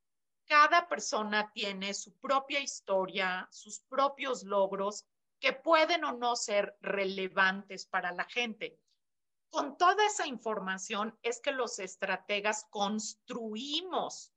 [0.45, 5.07] Cada persona tiene su propia historia, sus propios logros
[5.39, 8.80] que pueden o no ser relevantes para la gente.
[9.51, 14.32] Con toda esa información es que los estrategas construimos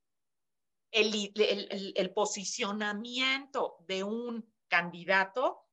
[0.92, 5.67] el, el posicionamiento de un candidato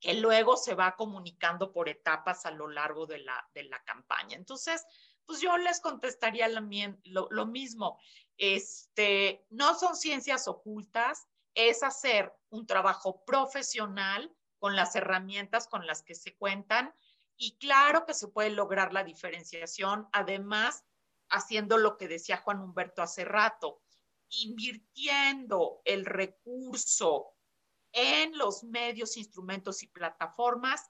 [0.00, 4.36] que luego se va comunicando por etapas a lo largo de la, de la campaña.
[4.36, 4.84] Entonces,
[5.26, 8.00] pues yo les contestaría lo, lo mismo.
[8.36, 16.02] Este, no son ciencias ocultas, es hacer un trabajo profesional con las herramientas con las
[16.02, 16.94] que se cuentan
[17.36, 20.84] Y claro que se puede lograr la diferenciación, además,
[21.28, 23.80] haciendo lo que decía Juan Humberto hace rato,
[24.28, 27.37] invirtiendo el recurso
[27.98, 30.88] en los medios, instrumentos y plataformas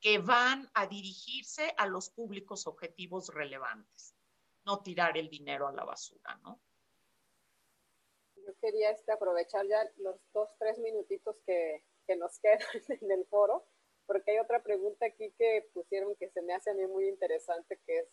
[0.00, 4.14] que van a dirigirse a los públicos objetivos relevantes,
[4.64, 6.60] no tirar el dinero a la basura, ¿no?
[8.36, 12.60] Yo quería este, aprovechar ya los dos, tres minutitos que, que nos quedan
[13.00, 13.66] en el foro,
[14.06, 17.80] porque hay otra pregunta aquí que pusieron que se me hace a mí muy interesante,
[17.86, 18.08] que es,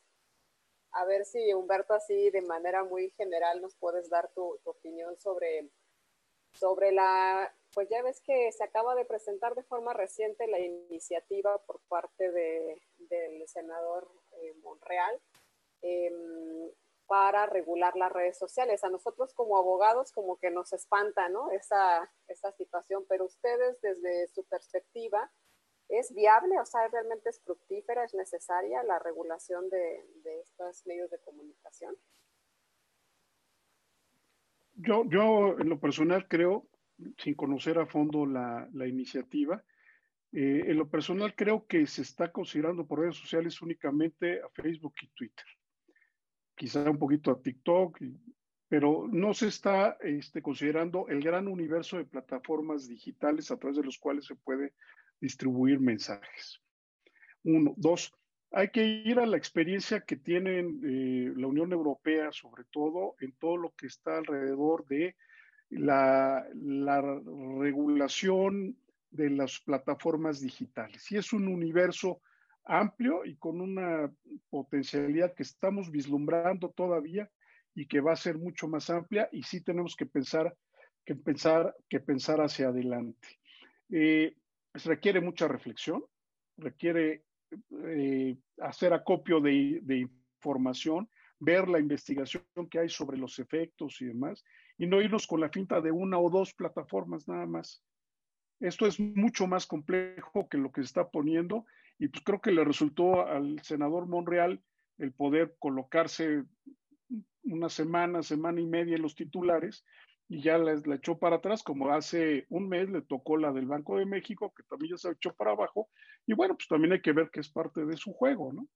[0.93, 5.19] a ver si Humberto así de manera muy general nos puedes dar tu, tu opinión
[5.19, 5.69] sobre,
[6.53, 11.57] sobre la pues ya ves que se acaba de presentar de forma reciente la iniciativa
[11.65, 14.09] por parte de, del senador
[14.41, 15.21] eh, Monreal
[15.81, 16.69] em,
[17.07, 18.83] para regular las redes sociales.
[18.83, 21.51] A nosotros como abogados como que nos espanta ¿no?
[21.51, 25.31] esa, esa situación, pero ustedes desde su perspectiva,
[25.89, 26.59] ¿es viable?
[26.59, 28.03] O sea, ¿realmente es fructífera?
[28.03, 31.95] ¿Es necesaria la regulación de, de estos medios de comunicación?
[34.75, 36.65] Yo, yo en lo personal creo
[37.17, 39.63] sin conocer a fondo la, iniciativa.
[40.31, 44.95] Eh, en lo personal creo que se está considerando por redes sociales únicamente a Facebook
[45.01, 45.45] y Twitter,
[46.55, 47.99] quizá un poquito a TikTok,
[48.69, 53.83] pero no se está este, considerando el gran universo de plataformas digitales a través de
[53.83, 54.73] los cuales se puede
[55.19, 56.61] distribuir mensajes.
[57.43, 57.73] Uno.
[57.75, 58.13] Dos,
[58.51, 63.31] hay que ir a la experiencia que tiene eh, la Unión Europea, sobre todo en
[63.33, 65.15] todo lo que está alrededor de
[65.71, 66.45] la,
[67.59, 68.77] regulación
[69.09, 71.11] de las plataformas digitales.
[71.11, 72.21] Y es un universo
[72.63, 74.11] amplio y con una
[74.49, 77.29] potencialidad que estamos vislumbrando todavía
[77.73, 80.55] y que va a ser mucho más amplia y sí tenemos que pensar
[81.05, 83.27] que pensar, que pensar hacia adelante.
[83.89, 84.35] Eh,
[84.71, 86.03] pues requiere mucha reflexión,
[86.57, 87.23] requiere
[87.87, 90.07] eh, hacer acopio de, de,
[90.37, 91.09] información,
[91.39, 94.43] ver la investigación que hay sobre los efectos y demás,
[94.81, 97.83] y no irnos con la finta de una o dos plataformas nada más.
[98.59, 101.67] Esto es mucho más complejo que lo que se está poniendo
[101.99, 104.59] y pues creo que le resultó al senador Monreal
[104.97, 106.45] el poder colocarse
[107.43, 109.85] una semana, semana y media en los titulares
[110.27, 113.99] y ya la, echó para atrás, como hace un mes le tocó la del Banco
[113.99, 115.89] de México, que también ya se echó para abajo,
[116.25, 118.67] y bueno, pues también hay que ver que es parte de su juego, ¿no?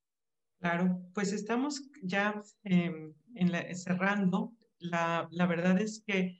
[0.60, 6.40] Claro, pues estamos ya eh, en la, cerrando la, verdad es que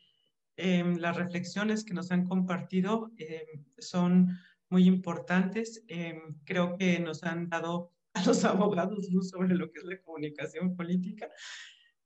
[0.58, 4.38] em, las reflexiones que nos han compartido em, son
[4.70, 5.84] muy importantes.
[5.88, 10.02] Em, creo que nos han dado a los abogados luz sobre lo que es la
[10.02, 11.30] comunicación política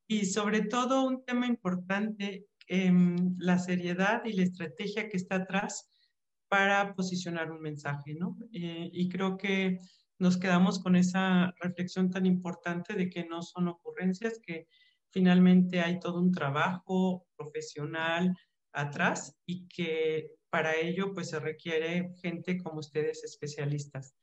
[0.07, 2.47] y sobre todo un tema importante,
[3.37, 5.89] la seriedad y la estrategia que está atrás
[6.49, 8.37] para posicionar un mensaje, ¿no?
[8.53, 9.79] Eh, y creo que
[10.19, 14.67] nos quedamos con esa reflexión tan importante de que no son ocurrencias, que
[15.11, 18.35] finalmente hay todo un trabajo profesional
[18.73, 24.15] atrás y que para ello pues se requiere gente como ustedes especialistas.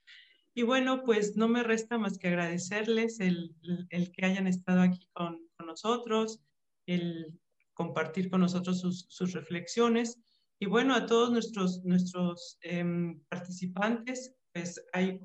[0.54, 3.54] Y bueno, pues no me resta más que agradecerles el,
[3.90, 6.40] el que hayan estado aquí con, nosotros,
[6.86, 7.38] el
[7.74, 10.18] compartir con nosotros sus, sus, reflexiones.
[10.58, 12.84] Y bueno, a todos nuestros, nuestros eh,
[13.28, 15.20] participantes, pues hay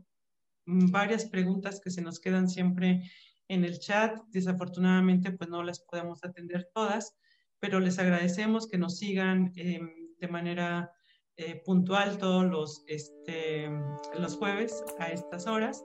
[0.65, 3.09] varias preguntas que se nos quedan siempre
[3.51, 4.17] en el chat.
[4.29, 7.17] Desafortunadamente, pues no las podemos atender todas,
[7.59, 9.89] pero les agradecemos que nos sigan em,
[10.19, 10.91] de manera
[11.35, 13.69] eh, puntual todos los, este,
[14.17, 15.83] los jueves a estas horas.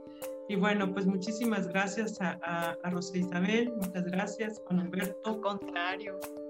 [0.49, 5.21] Y bueno, pues muchísimas gracias a, a, a Rosa Isabel, muchas gracias, Juan Humberto.
[5.25, 6.45] Al contrario.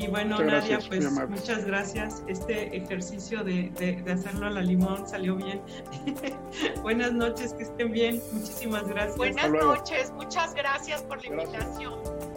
[0.00, 2.24] Y bueno, Nadia, pues muchas gracias.
[2.26, 5.60] Este ejercicio de, de, hacerlo a la limón salió bien.
[6.82, 8.22] Buenas noches, que estén bien.
[8.32, 9.18] Muchísimas gracias.
[9.18, 12.29] Buenas noches, muchas gracias por la invitación.